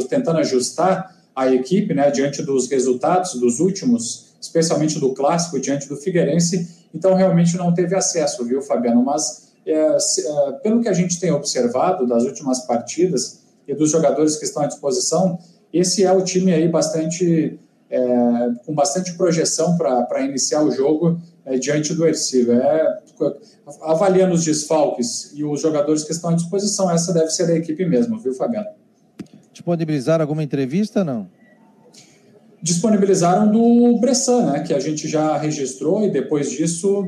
[0.10, 5.98] tentando ajustar a equipe, né, diante dos resultados dos últimos, especialmente do clássico, diante do
[5.98, 6.88] Figueirense.
[6.96, 9.04] Então, realmente não teve acesso, viu, Fabiano?
[9.04, 13.92] Mas, é, se, é, pelo que a gente tem observado das últimas partidas e dos
[13.92, 15.38] jogadores que estão à disposição,
[15.74, 17.60] esse é o time aí bastante
[17.90, 18.00] é,
[18.66, 22.54] com bastante projeção para iniciar o jogo é, diante do Ercílio.
[22.54, 23.00] É,
[23.82, 27.86] avaliando os desfalques e os jogadores que estão à disposição, essa deve ser a equipe
[27.86, 28.68] mesmo, viu, Fabiano?
[29.52, 31.28] Disponibilizaram alguma entrevista não?
[32.62, 37.08] Disponibilizaram do Bressan, né, que a gente já registrou e depois disso,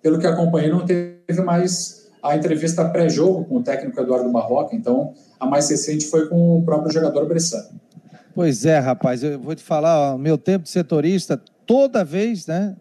[0.00, 5.12] pelo que acompanhei, não teve mais a entrevista pré-jogo com o técnico Eduardo Barroca, então
[5.40, 7.64] a mais recente foi com o próprio jogador Bressan.
[8.34, 12.76] Pois é, rapaz, eu vou te falar, ó, meu tempo de setorista, toda vez, né?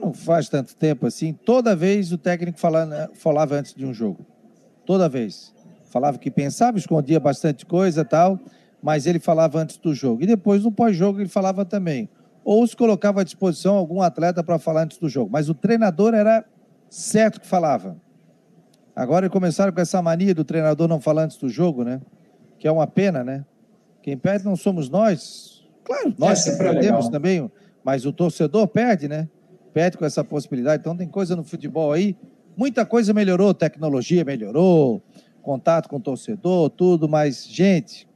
[0.00, 3.92] Não faz tanto tempo assim, toda vez o técnico falava, né, falava antes de um
[3.94, 4.24] jogo.
[4.84, 5.54] Toda vez.
[5.90, 8.38] Falava que pensava, escondia bastante coisa e tal,
[8.82, 10.22] mas ele falava antes do jogo.
[10.22, 12.08] E depois, no pós-jogo, ele falava também.
[12.44, 15.30] Ou se colocava à disposição algum atleta para falar antes do jogo.
[15.32, 16.44] Mas o treinador era
[16.88, 17.96] certo que falava.
[18.94, 22.00] Agora começaram com essa mania do treinador não falar antes do jogo, né?
[22.58, 23.44] Que é uma pena, né?
[24.02, 25.66] Quem perde não somos nós.
[25.84, 27.50] Claro, nós é, perdemos também,
[27.84, 29.28] mas o torcedor perde, né?
[29.76, 30.80] Perde com essa possibilidade.
[30.80, 32.16] Então tem coisa no futebol aí.
[32.56, 35.02] Muita coisa melhorou, tecnologia melhorou,
[35.42, 38.08] contato com o torcedor, tudo, mas, gente,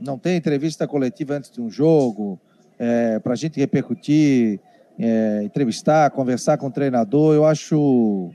[0.00, 2.40] não tem entrevista coletiva antes de um jogo,
[2.78, 4.58] é, para a gente repercutir,
[4.98, 8.30] é, entrevistar, conversar com o treinador, eu acho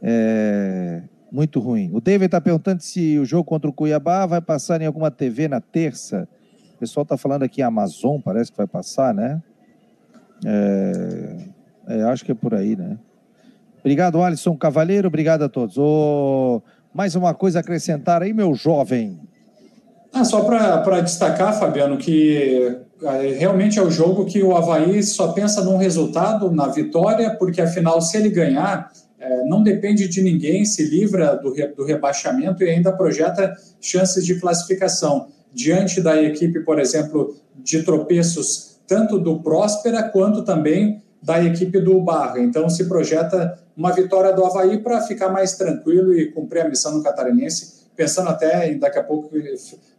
[0.00, 1.90] é, muito ruim.
[1.92, 5.48] O David está perguntando se o jogo contra o Cuiabá vai passar em alguma TV
[5.48, 6.28] na terça.
[6.76, 9.42] O pessoal está falando aqui Amazon, parece que vai passar, né?
[10.44, 11.36] É,
[11.88, 12.98] é, acho que é por aí, né?
[13.80, 15.08] Obrigado, Alisson Cavaleiro.
[15.08, 15.76] Obrigado a todos.
[15.78, 19.18] Oh, mais uma coisa a acrescentar aí, meu jovem.
[20.12, 25.32] Ah, só para destacar, Fabiano, que é, realmente é o jogo que o Havaí só
[25.32, 30.64] pensa num resultado, na vitória, porque afinal, se ele ganhar, é, não depende de ninguém,
[30.64, 35.28] se livra do, do rebaixamento e ainda projeta chances de classificação.
[35.52, 42.00] Diante da equipe, por exemplo, de tropeços, tanto do Próspera quanto também da equipe do
[42.00, 42.40] Barra.
[42.40, 46.92] Então, se projeta uma vitória do Havaí para ficar mais tranquilo e cumprir a missão
[46.92, 49.30] no Catarinense pensando até em daqui a pouco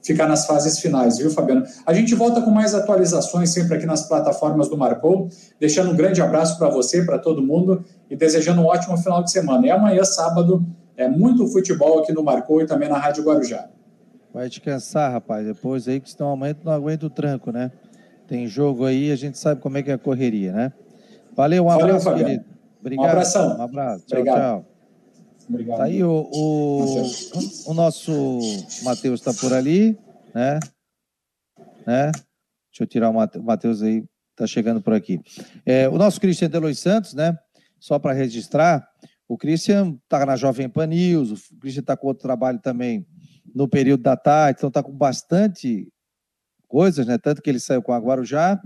[0.04, 1.64] ficar nas fases finais, viu, Fabiano?
[1.86, 6.22] A gente volta com mais atualizações sempre aqui nas plataformas do Marcou, deixando um grande
[6.22, 9.66] abraço para você, para todo mundo e desejando um ótimo final de semana.
[9.66, 10.66] E amanhã, sábado,
[10.98, 13.68] é muito futebol aqui no Marcou e também na Rádio Guarujá.
[14.34, 15.46] Vai descansar, rapaz.
[15.46, 17.72] Depois aí que senão amanhã não aguenta o tranco, né?
[18.28, 20.74] Tem jogo aí, a gente sabe como é que é a correria, né?
[21.36, 22.30] Valeu, um Valeu, abraço, Fabiano.
[22.30, 22.46] querido.
[22.80, 23.06] Obrigado.
[23.06, 23.58] Um abração.
[23.58, 24.06] Um abraço.
[24.06, 24.40] Tchau, Obrigado.
[24.40, 24.76] tchau.
[25.50, 25.78] Obrigado.
[25.78, 27.04] Tá aí o, o,
[27.68, 28.40] o nosso
[28.84, 29.98] Matheus está por ali,
[30.34, 30.60] né?
[31.86, 32.12] né?
[32.72, 34.04] Deixa eu tirar o Matheus aí,
[34.36, 35.22] tá chegando por aqui.
[35.66, 37.38] É, o nosso Christian Delois Santos, né?
[37.80, 38.88] Só para registrar,
[39.28, 43.06] o Christian está na Jovem Pan News, o Christian está com outro trabalho também
[43.54, 45.88] no período da tarde, então está com bastante
[46.76, 47.18] coisas, né?
[47.18, 48.60] Tanto que ele saiu com a Guarujá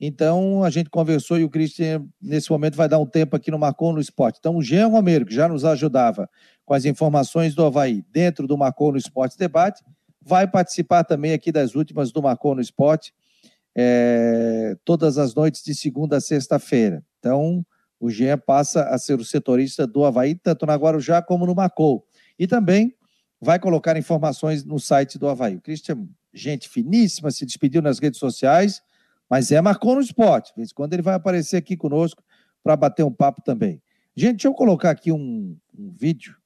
[0.00, 3.58] então, a gente conversou e o Christian, nesse momento, vai dar um tempo aqui no
[3.58, 4.38] Marcou no Esporte.
[4.38, 6.28] Então, o Jean Romero, que já nos ajudava
[6.64, 9.82] com as informações do Havaí dentro do Marcou no Esporte Debate,
[10.20, 13.14] vai participar também aqui das últimas do Marcou no Esporte,
[13.76, 17.02] é, todas as noites de segunda a sexta-feira.
[17.18, 17.64] Então,
[18.00, 22.04] o Jean passa a ser o setorista do Havaí, tanto na Guarujá como no Marcou.
[22.38, 22.94] E também
[23.40, 25.56] vai colocar informações no site do Havaí.
[25.56, 28.82] O Christian, gente finíssima, se despediu nas redes sociais
[29.28, 30.50] mas é marcou no esporte.
[30.50, 32.22] De vez em quando ele vai aparecer aqui conosco
[32.62, 33.82] para bater um papo também.
[34.16, 36.36] Gente, deixa eu colocar aqui um, um vídeo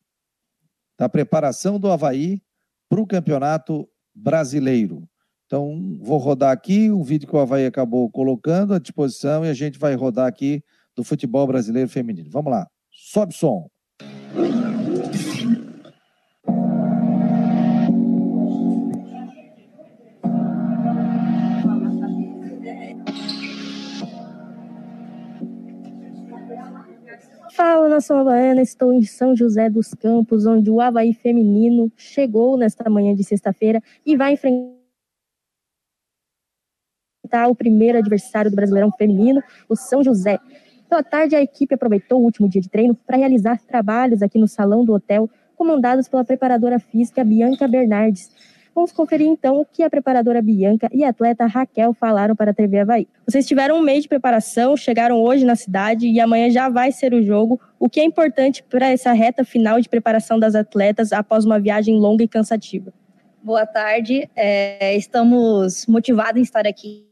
[0.98, 2.42] da preparação do Havaí
[2.88, 5.08] para o campeonato brasileiro.
[5.46, 9.54] Então, vou rodar aqui um vídeo que o Havaí acabou colocando à disposição e a
[9.54, 10.62] gente vai rodar aqui
[10.94, 12.30] do futebol brasileiro feminino.
[12.30, 13.68] Vamos lá, sobe som.
[27.58, 32.88] Fala, nação havaiana, estou em São José dos Campos, onde o Havaí feminino chegou nesta
[32.88, 34.78] manhã de sexta-feira e vai enfrentar
[37.48, 40.38] o primeiro adversário do Brasileirão feminino, o São José.
[40.88, 44.46] Pela tarde, a equipe aproveitou o último dia de treino para realizar trabalhos aqui no
[44.46, 48.30] salão do hotel comandados pela preparadora física Bianca Bernardes.
[48.78, 52.54] Vamos conferir então o que a preparadora Bianca e a atleta Raquel falaram para a
[52.54, 53.08] TV Havaí.
[53.26, 57.12] Vocês tiveram um mês de preparação, chegaram hoje na cidade e amanhã já vai ser
[57.12, 57.60] o jogo.
[57.76, 61.98] O que é importante para essa reta final de preparação das atletas após uma viagem
[61.98, 62.94] longa e cansativa?
[63.42, 67.04] Boa tarde, é, estamos motivados em estar aqui.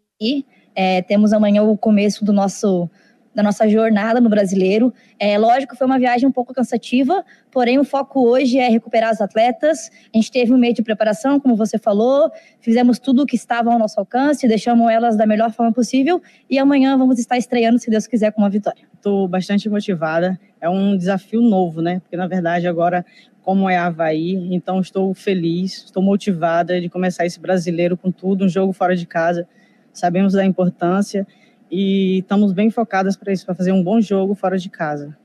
[0.73, 2.89] É, temos amanhã o começo do nosso
[3.37, 4.95] da nossa jornada no brasileiro.
[5.19, 7.23] É lógico foi uma viagem um pouco cansativa,
[7.53, 9.91] porém o foco hoje é recuperar as atletas.
[10.13, 13.71] A gente teve um mês de preparação, como você falou, fizemos tudo o que estava
[13.71, 17.91] ao nosso alcance, deixamos elas da melhor forma possível e amanhã vamos estar estreando, se
[17.91, 18.85] Deus quiser, com uma vitória.
[18.95, 20.41] Estou bastante motivada.
[20.59, 22.01] É um desafio novo, né?
[22.01, 23.05] Porque na verdade agora
[23.43, 28.49] como é Havaí, então estou feliz, estou motivada de começar esse brasileiro com tudo, um
[28.49, 29.47] jogo fora de casa.
[29.93, 31.27] Sabemos da importância
[31.71, 35.17] e estamos bem focadas para isso, para fazer um bom jogo fora de casa.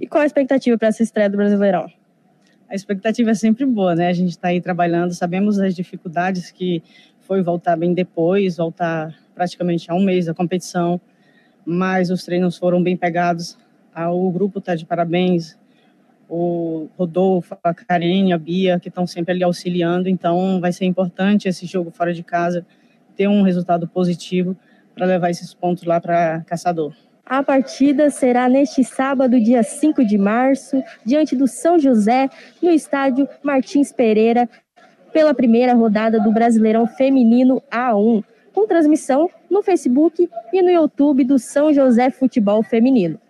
[0.00, 1.90] E qual a expectativa para essa estreia do Brasileirão?
[2.68, 4.08] A expectativa é sempre boa, né?
[4.08, 6.82] A gente está aí trabalhando, sabemos as dificuldades que
[7.20, 11.00] foi voltar bem depois, voltar praticamente a um mês da competição,
[11.64, 13.56] mas os treinos foram bem pegados.
[13.94, 15.56] Ah, o grupo está de parabéns,
[16.28, 21.48] o Rodolfo, a Karen, a Bia, que estão sempre ali auxiliando, então vai ser importante
[21.48, 22.66] esse jogo fora de casa
[23.16, 24.56] ter um resultado positivo
[24.96, 26.94] para levar esses pontos lá para Caçador.
[27.24, 32.30] A partida será neste sábado, dia 5 de março, diante do São José,
[32.62, 34.48] no estádio Martins Pereira,
[35.12, 41.38] pela primeira rodada do Brasileirão Feminino A1, com transmissão no Facebook e no YouTube do
[41.38, 43.20] São José Futebol Feminino.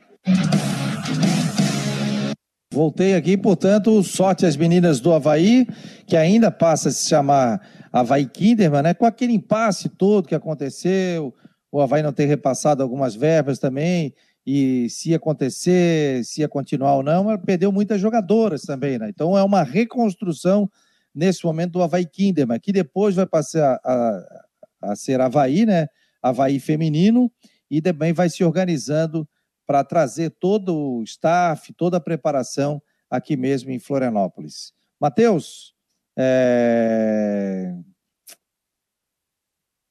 [2.72, 5.66] Voltei aqui, portanto, sorte às meninas do Havaí,
[6.06, 8.94] que ainda passa a se chamar Havaí Kinderman, né?
[8.94, 11.34] Com aquele impasse todo que aconteceu,
[11.76, 14.14] o Havaí não ter repassado algumas verbas também,
[14.46, 19.08] e se acontecer, se ia continuar ou não, ela perdeu muitas jogadoras também, né?
[19.10, 20.70] Então é uma reconstrução
[21.14, 25.88] nesse momento do Havaí Kinderman, que depois vai passar a, a, a ser Havaí, né?
[26.22, 27.30] Havaí feminino,
[27.70, 29.28] e também vai se organizando
[29.66, 34.72] para trazer todo o staff, toda a preparação aqui mesmo em Florianópolis.
[34.98, 35.74] Matheus,
[36.16, 37.74] é...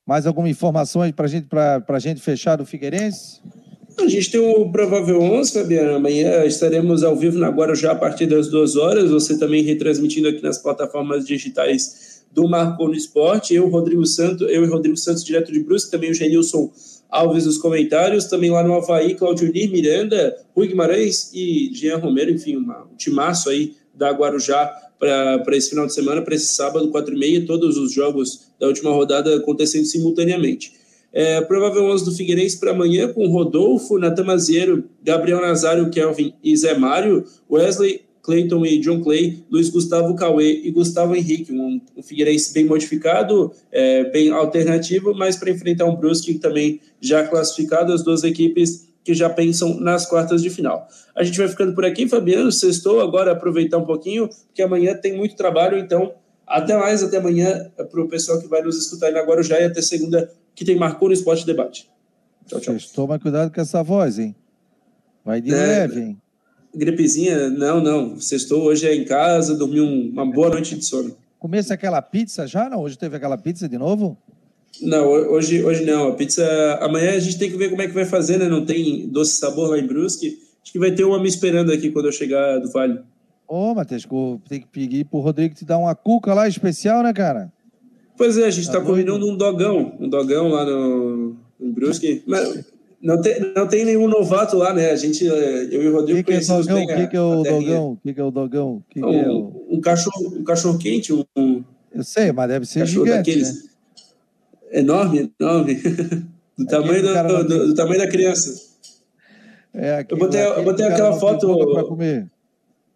[0.05, 3.41] Mais alguma informação para gente, a gente fechar do Figueirense?
[3.97, 5.95] A gente tem o provável 11, Fabiano.
[5.95, 9.09] Amanhã estaremos ao vivo na Guarujá a partir das duas horas.
[9.09, 13.55] Você também retransmitindo aqui nas plataformas digitais do Marco no Esporte.
[13.55, 16.71] Eu, Rodrigo Santos, eu e Rodrigo Santos, direto de Brusque, também o Genilson
[17.09, 18.25] Alves nos comentários.
[18.25, 22.29] Também lá no Havaí, Claudio Nir, Miranda, Rui Guimarães e Jean Romero.
[22.29, 26.89] Enfim, uma, um timaço aí da Guarujá para esse final de semana, para esse sábado,
[26.89, 30.73] 4 e meia, todos os jogos da última rodada acontecendo simultaneamente.
[31.11, 36.55] É, provável 11 do Figueirense para amanhã, com Rodolfo, Natan Maziero, Gabriel Nazário, Kelvin e
[36.57, 41.53] Zé Mário, Wesley, Clayton e John Clay, Luiz Gustavo Cauê e Gustavo Henrique.
[41.53, 47.25] Um, um Figueirense bem modificado, é, bem alternativo, mas para enfrentar um Brusque também já
[47.25, 50.87] classificado, as duas equipes que já pensam nas quartas de final.
[51.15, 52.51] A gente vai ficando por aqui, Fabiano.
[52.51, 56.15] Sextou, agora aproveitar um pouquinho, porque amanhã tem muito trabalho, então
[56.45, 59.65] até mais, até amanhã, para o pessoal que vai nos escutar aí agora já e
[59.65, 61.87] até segunda, que tem Marcou no Esporte Debate.
[62.47, 62.75] Tchau, tchau.
[62.95, 64.35] Toma cuidado com essa voz, hein?
[65.23, 66.21] Vai de é, leve, hein?
[66.73, 68.19] Gripezinha, não, não.
[68.19, 71.15] Sextou hoje é em casa, dormiu uma boa noite de sono.
[71.37, 72.67] Comece aquela pizza já?
[72.69, 72.81] Não?
[72.81, 74.17] Hoje teve aquela pizza de novo?
[74.81, 76.09] Não, hoje, hoje não.
[76.09, 76.45] A pizza.
[76.81, 78.47] Amanhã a gente tem que ver como é que vai fazer, né?
[78.47, 80.37] Não tem doce sabor lá em Brusque.
[80.61, 82.99] Acho que vai ter uma me esperando aqui quando eu chegar do Vale.
[83.47, 84.07] Ô, oh, Matheus,
[84.49, 87.53] tem que pedir pro Rodrigo te dar uma cuca lá especial, né, cara?
[88.17, 89.95] Pois é, a gente tá, tá combinando um dogão.
[89.99, 92.23] Um dogão lá no, em Brusque.
[92.25, 92.65] Mas
[93.01, 94.89] não tem, não tem nenhum novato lá, né?
[94.89, 97.21] A gente, eu e o Rodrigo que conhecemos que é bem O que, que é
[97.21, 97.91] o dogão?
[97.91, 98.83] O que, que é o dogão?
[98.89, 99.67] Que um, que é o...
[99.69, 101.13] um, cachorro, um cachorro quente.
[101.13, 103.53] Um, eu sei, mas deve ser gigante, daqueles.
[103.53, 103.69] Né?
[104.79, 105.75] Enorme, enorme,
[106.57, 108.75] do tamanho do, do, do, tamanho da criança.
[109.73, 111.57] É, aqui, eu botei, eu botei aquela foto.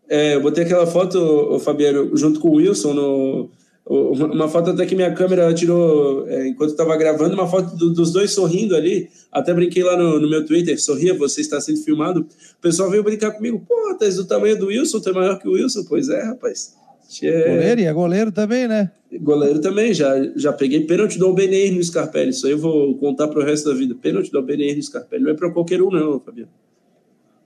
[0.08, 3.50] É, eu botei aquela foto, Fabiano, junto com o Wilson no,
[3.90, 8.12] uma foto até que minha câmera tirou é, enquanto estava gravando, uma foto do, dos
[8.12, 9.10] dois sorrindo ali.
[9.32, 12.22] Até brinquei lá no, no, meu Twitter, sorria, você está sendo filmado.
[12.22, 15.48] O pessoal veio brincar comigo, pô, tá do tamanho do Wilson, tu é maior que
[15.48, 15.84] o Wilson?
[15.90, 16.76] Pois é, rapaz.
[17.24, 17.50] É...
[17.50, 18.92] Goleiro, e é goleiro também, né?
[19.22, 22.30] Goleiro também, já, já peguei pênalti do Albeneir no Scarpelli.
[22.30, 23.96] Isso aí eu vou contar para o resto da vida.
[23.96, 25.24] Pênalti do Albeneir no Scarpelli.
[25.24, 26.50] Não é para qualquer um, não, Fabiano.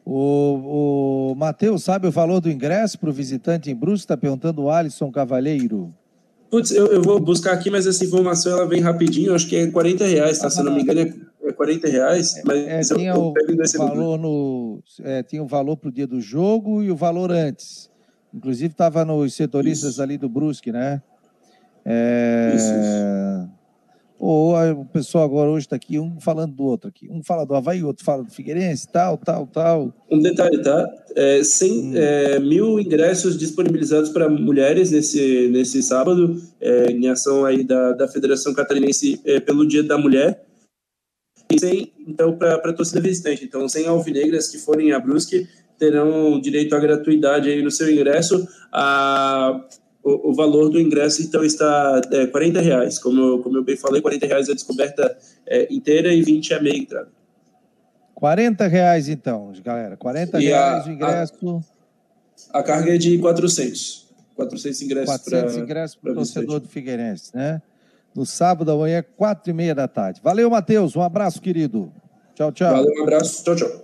[0.06, 4.04] O, o Matheus sabe o valor do ingresso para o visitante em Brusque?
[4.04, 5.94] Está perguntando o Alisson Cavalheiro.
[6.50, 9.34] Putz, eu, eu, vou buscar aqui, mas essa informação ela vem rapidinho.
[9.34, 10.50] Acho que é 40 reais, tá?
[10.50, 12.36] Se não me engano, é, é 40 reais.
[12.46, 16.06] Mas é, tinha, eu, eu o valor no, é, tinha o valor para o dia
[16.06, 17.90] do jogo e o valor antes.
[18.34, 20.02] Inclusive estava nos setoristas isso.
[20.02, 21.02] ali do Brusque, né?
[21.86, 22.54] É...
[22.56, 23.64] Isso, isso.
[24.26, 27.10] Ou o pessoal agora hoje está aqui, um falando do outro aqui.
[27.12, 29.94] Um fala do Havaí, outro fala do Figueirense, tal, tal, tal.
[30.10, 30.90] Um detalhe, tá?
[31.14, 31.92] É, 100, hum.
[31.94, 38.08] é, mil ingressos disponibilizados para mulheres nesse, nesse sábado, é, em ação aí da, da
[38.08, 40.42] Federação Catarinense é, pelo Dia da Mulher.
[41.52, 43.44] E 100, então, para a torcida visitante.
[43.44, 48.48] Então, 100 alvinegras que forem a Brusque terão direito à gratuidade aí no seu ingresso.
[48.72, 49.62] A
[50.04, 53.00] o, o, valor do ingresso então está é, 40 reais.
[53.00, 55.18] Como eu, como eu bem falei, 40 reais é a descoberta
[55.48, 57.08] é, inteira e 20 é meia entrada.
[58.14, 59.96] 40 reais então, galera.
[59.96, 61.64] 40 e reais a, o ingresso.
[62.52, 64.04] A, a, carga é de 400.
[64.36, 67.62] 400 ingressos 400 ingressos para o torcedor do Figueirense, né?
[68.16, 70.20] No sábado amanhã, 4 e meia da tarde.
[70.24, 70.96] Valeu, Matheus.
[70.96, 71.92] Um abraço, querido.
[72.36, 72.72] Tchau, tchau.
[72.72, 73.44] Valeu, um abraço.
[73.44, 73.83] Tchau, tchau.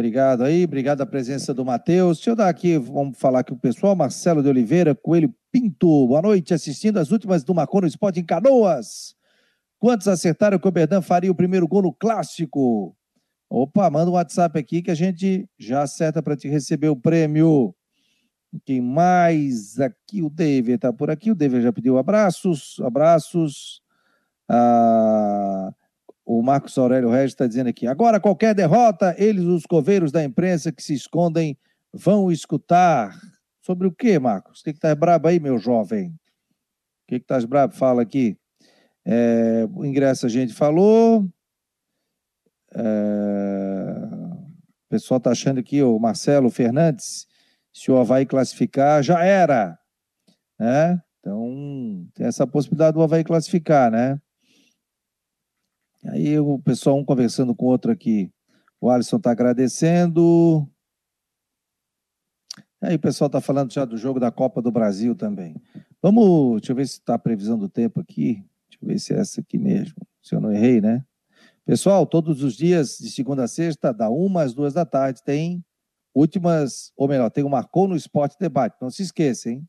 [0.00, 2.16] Obrigado aí, obrigado a presença do Matheus.
[2.16, 3.94] Deixa eu dar aqui, vamos falar aqui o pessoal.
[3.94, 8.24] Marcelo de Oliveira, Coelho Pinto, boa noite, assistindo as últimas do Marcon no Esporte em
[8.24, 9.14] Canoas.
[9.78, 12.96] Quantos acertaram que o Berdan faria o primeiro gol no clássico?
[13.50, 17.74] Opa, manda um WhatsApp aqui que a gente já acerta para te receber o prêmio.
[18.64, 19.78] Quem mais?
[19.78, 21.30] Aqui o David está por aqui.
[21.30, 23.82] O David já pediu abraços, abraços.
[24.48, 25.70] Ah,
[26.32, 27.88] o Marcos Aurélio Regis está dizendo aqui.
[27.88, 31.58] Agora, qualquer derrota, eles, os coveiros da imprensa que se escondem,
[31.92, 33.12] vão escutar.
[33.60, 34.60] Sobre o que, Marcos?
[34.60, 36.10] O que está brabo aí, meu jovem?
[36.10, 37.74] O que estás brabo?
[37.74, 38.38] Fala aqui.
[39.04, 41.28] É, o ingresso a gente falou.
[42.76, 42.80] É,
[44.86, 47.26] o pessoal está achando que o Marcelo Fernandes,
[47.72, 49.76] se o Havaí classificar, já era.
[50.60, 51.02] Né?
[51.18, 54.20] Então, tem essa possibilidade do Havaí classificar, né?
[56.06, 58.32] Aí o pessoal, um conversando com o outro aqui.
[58.80, 60.66] O Alisson está agradecendo.
[62.80, 65.54] Aí o pessoal está falando já do jogo da Copa do Brasil também.
[66.00, 68.42] Vamos, deixa eu ver se está a previsão do tempo aqui.
[68.68, 69.96] Deixa eu ver se é essa aqui mesmo.
[70.22, 71.04] Se eu não errei, né?
[71.66, 75.62] Pessoal, todos os dias, de segunda a sexta, da uma às duas da tarde, tem
[76.14, 78.76] últimas, ou melhor, tem o Marcou no Esporte Debate.
[78.80, 79.68] Não se esqueça, hein?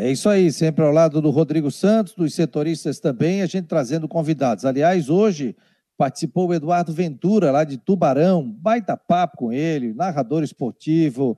[0.00, 4.06] É isso aí, sempre ao lado do Rodrigo Santos, dos setoristas também, a gente trazendo
[4.06, 4.64] convidados.
[4.64, 5.56] Aliás, hoje
[5.96, 11.36] participou o Eduardo Ventura, lá de Tubarão, baita papo com ele, narrador esportivo,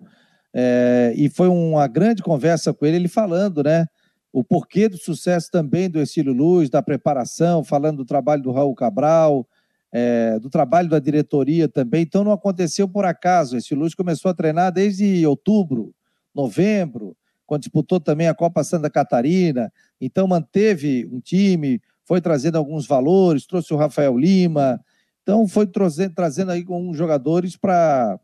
[0.52, 3.86] é, e foi uma grande conversa com ele, ele falando, né,
[4.30, 8.74] o porquê do sucesso também do Exílio Luz, da preparação, falando do trabalho do Raul
[8.74, 9.48] Cabral,
[9.90, 12.02] é, do trabalho da diretoria também.
[12.02, 13.56] Então não aconteceu por acaso.
[13.56, 15.94] Esse Luz começou a treinar desde outubro,
[16.34, 17.16] novembro,
[17.50, 23.44] quando disputou também a Copa Santa Catarina, então manteve um time, foi trazendo alguns valores,
[23.44, 24.80] trouxe o Rafael Lima,
[25.20, 28.20] então foi trazendo, trazendo aí alguns jogadores para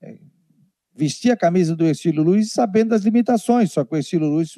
[0.00, 0.16] é,
[0.96, 4.54] vestir a camisa do estilo Luiz, sabendo das limitações, só que o estilo Luiz,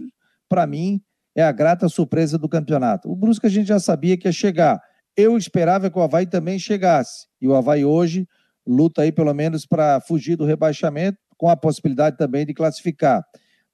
[0.48, 1.02] para mim,
[1.34, 3.10] é a grata surpresa do campeonato.
[3.10, 4.80] O Brusque a gente já sabia que ia chegar.
[5.16, 7.26] Eu esperava que o Havaí também chegasse.
[7.40, 8.28] E o Havaí hoje
[8.64, 13.24] luta aí pelo menos para fugir do rebaixamento, com a possibilidade também de classificar.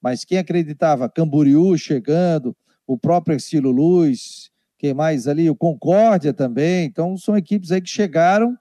[0.02, 5.50] Mas quem acreditava, Camboriú chegando, o próprio Estilo Luz, quem mais ali?
[5.50, 6.86] O Concórdia também.
[6.86, 8.56] Então, são equipes aí que chegaram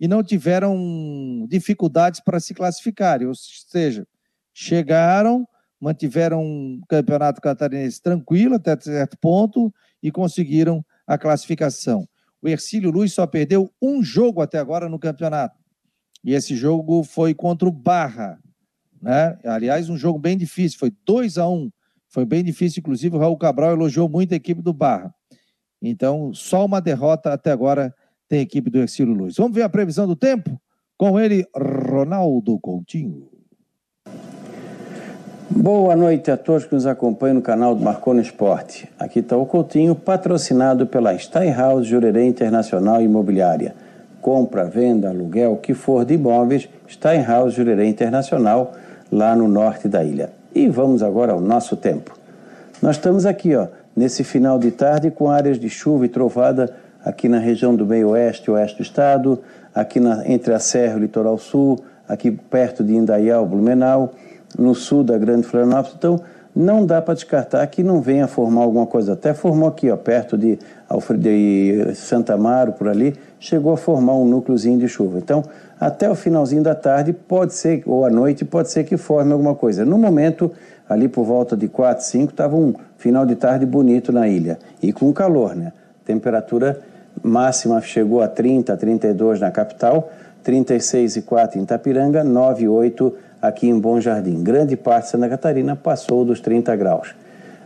[0.00, 3.26] e não tiveram dificuldades para se classificarem.
[3.26, 4.06] Ou seja,
[4.54, 5.46] chegaram,
[5.80, 9.72] mantiveram um campeonato catarinense tranquilo até certo ponto
[10.02, 12.08] e conseguiram a classificação.
[12.40, 15.58] O Ercílio Luz só perdeu um jogo até agora no campeonato.
[16.24, 18.38] E esse jogo foi contra o Barra.
[19.00, 19.38] Né?
[19.44, 21.70] Aliás, um jogo bem difícil, foi 2 a 1 um.
[22.08, 25.14] Foi bem difícil, inclusive o Raul Cabral elogiou muito a equipe do Barra.
[25.80, 27.94] Então, só uma derrota até agora
[28.28, 29.36] tem a equipe do Ercílio Luz.
[29.36, 30.60] Vamos ver a previsão do tempo?
[30.96, 33.28] Com ele, Ronaldo Coutinho.
[35.50, 38.88] Boa noite a todos que nos acompanham no canal do Marconi Esporte.
[38.98, 43.74] Aqui está o Coutinho, patrocinado pela Steinhaus Jurerê Internacional Imobiliária.
[44.20, 48.74] Compra, venda, aluguel, o que for de imóveis, Steinhaus Jurerê Internacional
[49.10, 50.30] lá no norte da ilha.
[50.54, 52.16] E vamos agora ao nosso tempo.
[52.80, 57.28] Nós estamos aqui, ó, nesse final de tarde com áreas de chuva e trovada aqui
[57.28, 59.40] na região do meio oeste e oeste do estado,
[59.74, 61.78] aqui na, entre a Serra e o Litoral Sul,
[62.08, 64.12] aqui perto de Indaial, Blumenau,
[64.58, 65.94] no sul da Grande Florianópolis.
[65.96, 66.20] Então,
[66.54, 69.12] não dá para descartar que não venha formar alguma coisa.
[69.12, 70.58] Até formou aqui, ó, perto de,
[71.18, 75.18] de Santa Amaro, por ali, chegou a formar um núcleozinho de chuva.
[75.18, 75.44] Então,
[75.80, 79.54] até o finalzinho da tarde, pode ser, ou à noite, pode ser que forme alguma
[79.54, 79.84] coisa.
[79.84, 80.50] No momento,
[80.88, 84.58] ali por volta de 4, 5, estava um final de tarde bonito na ilha.
[84.82, 85.72] E com calor, né?
[86.04, 86.80] Temperatura
[87.22, 90.10] máxima chegou a 30, 32 na capital,
[90.44, 94.42] 36,4 em Itapiranga, 9,8 aqui em Bom Jardim.
[94.42, 97.14] Grande parte de Santa Catarina passou dos 30 graus.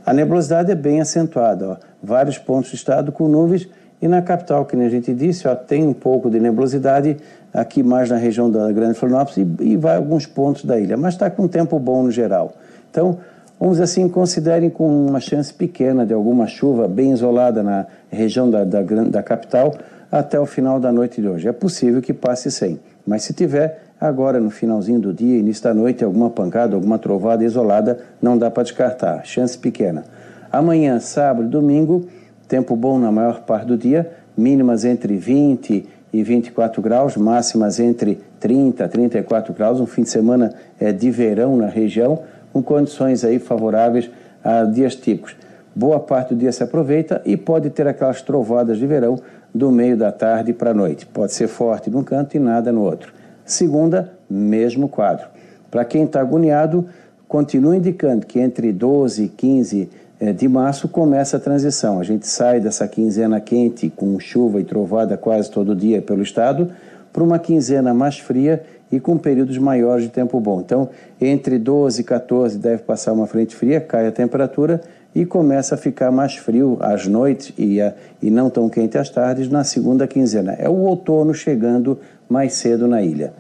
[0.05, 1.77] A nebulosidade é bem acentuada, ó.
[2.03, 3.69] vários pontos do estado com nuvens
[4.01, 7.17] e na capital, que a gente disse, ó, tem um pouco de nebulosidade
[7.53, 11.15] aqui mais na região da Grande Florianópolis e, e vai alguns pontos da ilha, mas
[11.15, 12.55] está com um tempo bom no geral.
[12.91, 13.19] Então,
[13.61, 18.65] vamos assim, considerem com uma chance pequena de alguma chuva bem isolada na região da,
[18.65, 19.75] da, da capital
[20.11, 21.49] até o final da noite de hoje.
[21.49, 25.75] É possível que passe sem, mas se tiver, agora no finalzinho do dia, início da
[25.75, 30.05] noite, alguma pancada, alguma trovada isolada, não dá para descartar, chance pequena.
[30.51, 32.07] Amanhã, sábado e domingo,
[32.47, 38.21] tempo bom na maior parte do dia, mínimas entre 20 e 24 graus, máximas entre
[38.39, 42.21] 30 e 34 graus, um fim de semana é, de verão na região,
[42.53, 44.11] com condições aí favoráveis
[44.45, 45.35] a dias típicos.
[45.75, 49.19] Boa parte do dia se aproveita e pode ter aquelas trovadas de verão
[49.55, 51.07] do meio da tarde para a noite.
[51.07, 53.13] Pode ser forte num canto e nada no outro.
[53.45, 55.27] Segunda, mesmo quadro.
[55.71, 56.87] Para quem está agoniado,
[57.27, 59.97] continua indicando que entre 12 e 15 eh,
[60.31, 61.99] de março começa a transição.
[61.99, 66.71] A gente sai dessa quinzena quente, com chuva e trovada quase todo dia pelo estado,
[67.11, 68.63] para uma quinzena mais fria
[68.93, 70.61] e com períodos maiores de tempo bom.
[70.61, 74.83] Então, entre 12 e 14 deve passar uma frente fria, cai a temperatura
[75.15, 79.11] e começa a ficar mais frio às noites e, a, e não tão quente às
[79.11, 80.53] tardes na segunda quinzena.
[80.53, 81.99] É o outono chegando
[82.29, 83.33] mais cedo na ilha.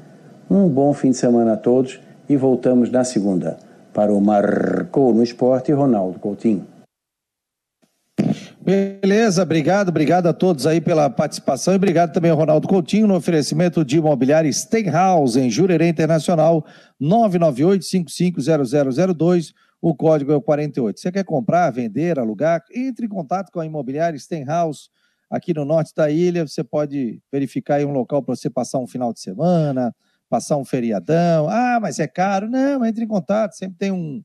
[0.50, 3.56] Um bom fim de semana a todos e voltamos na segunda.
[3.92, 6.71] Para o Marcou no Esporte, Ronaldo Coutinho.
[8.64, 13.16] Beleza, obrigado, obrigado a todos aí pela participação e obrigado também ao Ronaldo Coutinho no
[13.16, 16.64] oferecimento de imobiliário Stenhouse em Jurerê Internacional
[17.00, 21.00] 998-550002, o código é o 48.
[21.00, 22.62] Você quer comprar, vender, alugar?
[22.72, 24.90] Entre em contato com a imobiliária Stenhouse
[25.28, 28.86] aqui no norte da ilha, você pode verificar aí um local para você passar um
[28.86, 29.92] final de semana,
[30.30, 31.48] passar um feriadão.
[31.48, 32.48] Ah, mas é caro?
[32.48, 34.22] Não, entre em contato, sempre tem um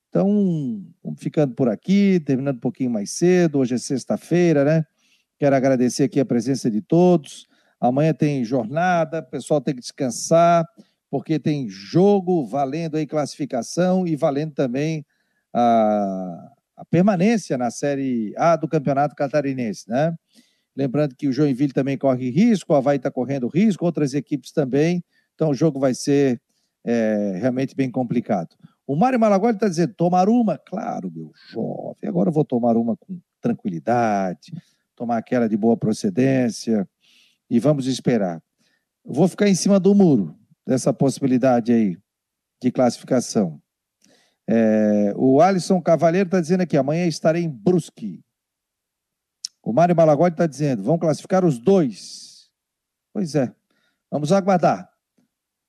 [0.08, 0.84] Então,
[1.16, 3.58] ficando por aqui, terminando um pouquinho mais cedo.
[3.58, 4.86] Hoje é sexta-feira, né?
[5.38, 7.46] Quero agradecer aqui a presença de todos.
[7.82, 10.64] Amanhã tem jornada, o pessoal tem que descansar,
[11.10, 15.04] porque tem jogo valendo aí classificação e valendo também
[15.52, 20.14] a, a permanência na Série A do Campeonato Catarinense, né?
[20.76, 25.02] Lembrando que o Joinville também corre risco, o Havaí está correndo risco, outras equipes também,
[25.34, 26.40] então o jogo vai ser
[26.84, 28.54] é, realmente bem complicado.
[28.86, 30.56] O Mário Malagoli está dizendo, tomar uma?
[30.56, 34.52] Claro, meu jovem, agora eu vou tomar uma com tranquilidade,
[34.94, 36.88] tomar aquela de boa procedência,
[37.52, 38.42] e vamos esperar.
[39.04, 40.34] vou ficar em cima do muro
[40.66, 41.98] dessa possibilidade aí
[42.62, 43.60] de classificação.
[44.48, 48.24] É, o Alisson Cavalheiro está dizendo aqui: amanhã estarei em Brusque.
[49.62, 52.50] O Mário Malagode está dizendo: vão classificar os dois.
[53.12, 53.54] Pois é,
[54.10, 54.90] vamos aguardar.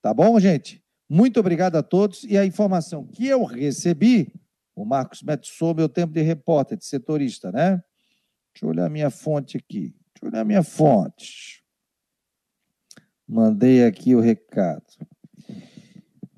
[0.01, 0.81] Tá bom, gente?
[1.09, 2.23] Muito obrigado a todos.
[2.23, 4.33] E a informação que eu recebi,
[4.73, 7.83] o Marcos Meto soube meu tempo de repórter, de setorista, né?
[8.53, 9.89] Deixa eu olhar a minha fonte aqui.
[9.89, 11.62] Deixa eu olhar a minha fonte.
[13.27, 14.83] Mandei aqui o recado.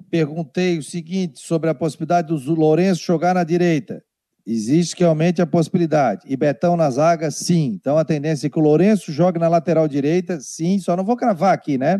[0.09, 4.03] Perguntei o seguinte sobre a possibilidade do Lourenço jogar na direita.
[4.45, 6.21] Existe realmente a possibilidade.
[6.27, 7.73] E Betão na zaga, sim.
[7.73, 10.79] Então a tendência é que o Lourenço jogue na lateral direita, sim.
[10.79, 11.99] Só não vou cravar aqui, né?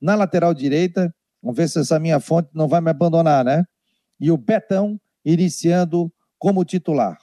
[0.00, 1.12] Na lateral direita,
[1.42, 3.64] vamos ver se essa minha fonte não vai me abandonar, né?
[4.20, 7.18] E o Betão iniciando como titular.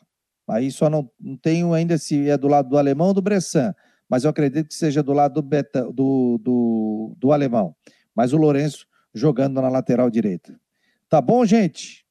[0.50, 3.74] Aí só não, não tenho ainda se é do lado do alemão ou do Bressan
[4.10, 7.76] mas eu acredito que seja do lado do, Beta, do, do, do alemão.
[8.16, 10.60] Mas o Lourenço jogando na lateral direita.
[11.10, 12.06] Tá bom, gente?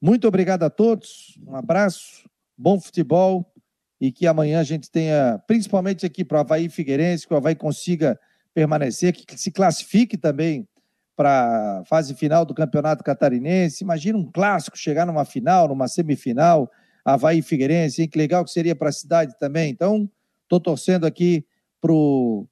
[0.00, 1.38] Muito obrigado a todos.
[1.46, 3.52] Um abraço, bom futebol
[4.00, 7.54] e que amanhã a gente tenha, principalmente aqui para o Havaí Figueirense, que o Havaí
[7.54, 8.18] consiga
[8.52, 10.66] permanecer, que se classifique também
[11.14, 13.84] para a fase final do Campeonato Catarinense.
[13.84, 16.68] Imagina um clássico chegar numa final, numa semifinal,
[17.04, 18.08] Havaí Figueirense, hein?
[18.08, 19.70] que legal que seria para a cidade também.
[19.70, 20.10] Então,
[20.52, 21.46] Estou torcendo aqui
[21.80, 22.46] para o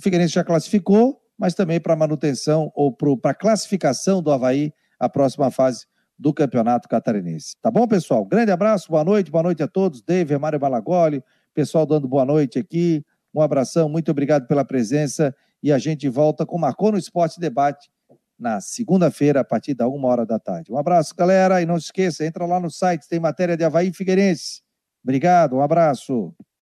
[0.00, 5.50] Figueirense já classificou, mas também para manutenção ou para a classificação do Havaí a próxima
[5.50, 5.84] fase
[6.18, 7.54] do Campeonato Catarinense.
[7.60, 8.24] Tá bom, pessoal?
[8.24, 10.00] Grande abraço, boa noite, boa noite a todos.
[10.00, 11.22] David, Mário Malagoli,
[11.52, 13.04] pessoal dando boa noite aqui.
[13.34, 17.90] Um abração, muito obrigado pela presença e a gente volta com Marcou no Esporte Debate
[18.38, 20.72] na segunda-feira, a partir da uma hora da tarde.
[20.72, 23.92] Um abraço, galera, e não se esqueça, entra lá no site, tem matéria de Havaí
[23.92, 24.62] Figueirense.
[25.04, 26.34] Obrigado, um abraço.